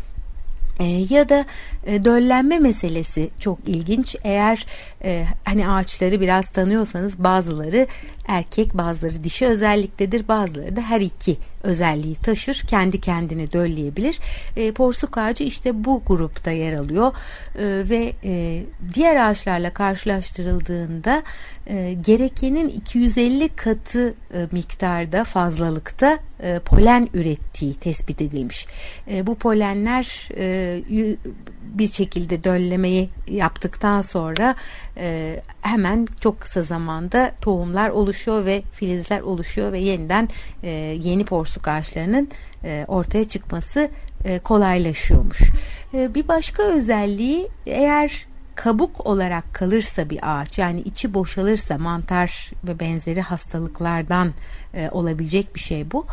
[0.80, 1.44] E, ya da
[1.86, 4.16] e, döllenme meselesi çok ilginç.
[4.24, 4.66] Eğer
[5.04, 7.86] e, hani ağaçları biraz tanıyorsanız bazıları
[8.28, 14.20] erkek bazıları dişi özelliktedir bazıları da her iki özelliği taşır kendi kendini dölleyebilir.
[14.56, 17.12] E, porsuk ağacı işte bu grupta yer alıyor.
[17.58, 18.62] E, ve e,
[18.94, 21.22] diğer ağaçlarla karşılaştırıldığında
[21.66, 28.66] e, gerekenin 250 katı e, miktarda fazlalıkta e, polen ürettiği tespit edilmiş.
[29.10, 30.80] E, bu polenler e,
[31.74, 34.54] bir şekilde döllemeyi yaptıktan sonra
[34.96, 40.28] e, hemen çok kısa zamanda tohumlar oluşuyor ve filizler oluşuyor ve yeniden
[40.62, 40.70] e,
[41.02, 42.28] yeni porsuk ağaçlarının
[42.64, 43.90] e, ortaya çıkması
[44.24, 45.40] e, kolaylaşıyormuş.
[45.94, 52.80] E, bir başka özelliği eğer kabuk olarak kalırsa bir ağaç yani içi boşalırsa mantar ve
[52.80, 54.32] benzeri hastalıklardan
[54.74, 56.06] e, olabilecek bir şey bu.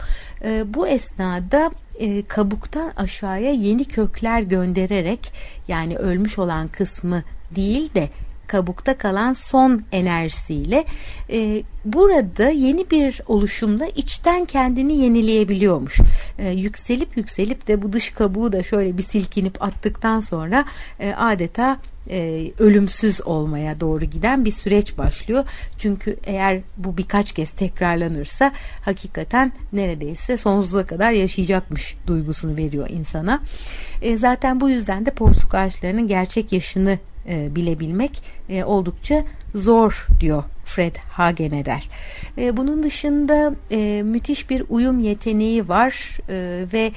[0.43, 5.33] E, bu esnada e, kabuktan aşağıya yeni kökler göndererek
[5.67, 7.23] yani ölmüş olan kısmı
[7.55, 8.09] değil de
[8.51, 10.85] kabukta kalan son enerjisiyle
[11.29, 15.99] e, burada yeni bir oluşumda içten kendini yenileyebiliyormuş.
[16.39, 20.65] E, yükselip yükselip de bu dış kabuğu da şöyle bir silkinip attıktan sonra
[20.99, 21.77] e, adeta
[22.09, 25.45] e, ölümsüz olmaya doğru giden bir süreç başlıyor.
[25.79, 33.39] Çünkü eğer bu birkaç kez tekrarlanırsa hakikaten neredeyse sonsuza kadar yaşayacakmış duygusunu veriyor insana.
[34.01, 36.99] E, zaten bu yüzden de porsuk ağaçlarının gerçek yaşını
[37.29, 39.23] e, bilebilmek e, oldukça
[39.55, 41.89] zor diyor Fred Hageneder.
[42.37, 46.91] E, bunun dışında e, müthiş bir uyum yeteneği var e, ve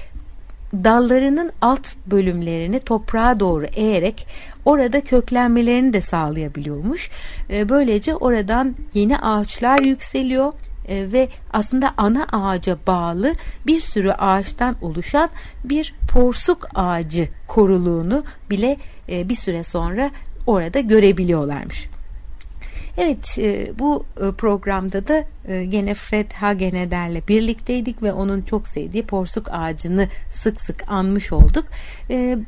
[0.84, 4.26] dallarının alt bölümlerini toprağa doğru eğerek
[4.64, 7.10] orada köklenmelerini de sağlayabiliyormuş.
[7.50, 10.52] E, böylece oradan yeni ağaçlar yükseliyor
[10.88, 13.34] e, ve aslında ana ağaca bağlı
[13.66, 15.28] bir sürü ağaçtan oluşan
[15.64, 18.76] bir porsuk ağacı koruluğunu bile
[19.08, 20.10] e, bir süre sonra
[20.46, 21.88] orada görebiliyorlarmış.
[22.98, 24.06] Evet e, bu
[24.38, 25.24] programda da
[25.64, 31.64] gene Fred Hageneder'le birlikteydik ve onun çok sevdiği porsuk ağacını sık sık anmış olduk.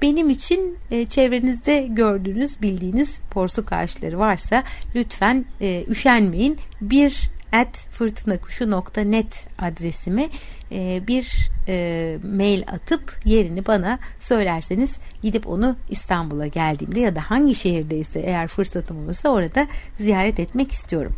[0.03, 0.79] Benim için
[1.11, 4.65] çevrenizde gördüğünüz bildiğiniz porsuk ağaçları varsa
[4.95, 5.45] lütfen
[5.89, 10.29] üşenmeyin bir at fırtınakuşu.net adresime
[10.73, 17.55] e, bir e, mail atıp yerini bana söylerseniz gidip onu İstanbul'a geldiğimde ya da hangi
[17.55, 19.67] şehirdeyse eğer fırsatım olursa orada
[20.01, 21.17] ziyaret etmek istiyorum.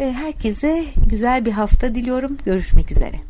[0.00, 2.38] E, herkese güzel bir hafta diliyorum.
[2.44, 3.20] Görüşmek üzere.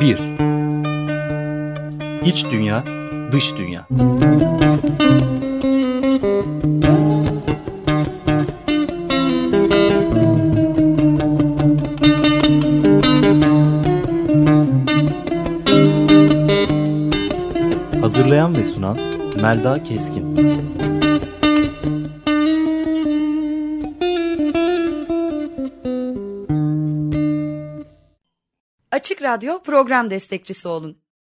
[0.00, 0.18] Bir.
[2.24, 2.84] İç dünya,
[3.32, 3.86] dış dünya.
[18.00, 18.98] Hazırlayan ve sunan
[19.42, 20.36] Melda Keskin.
[28.90, 30.99] Açık Radyo program destekçisi olun.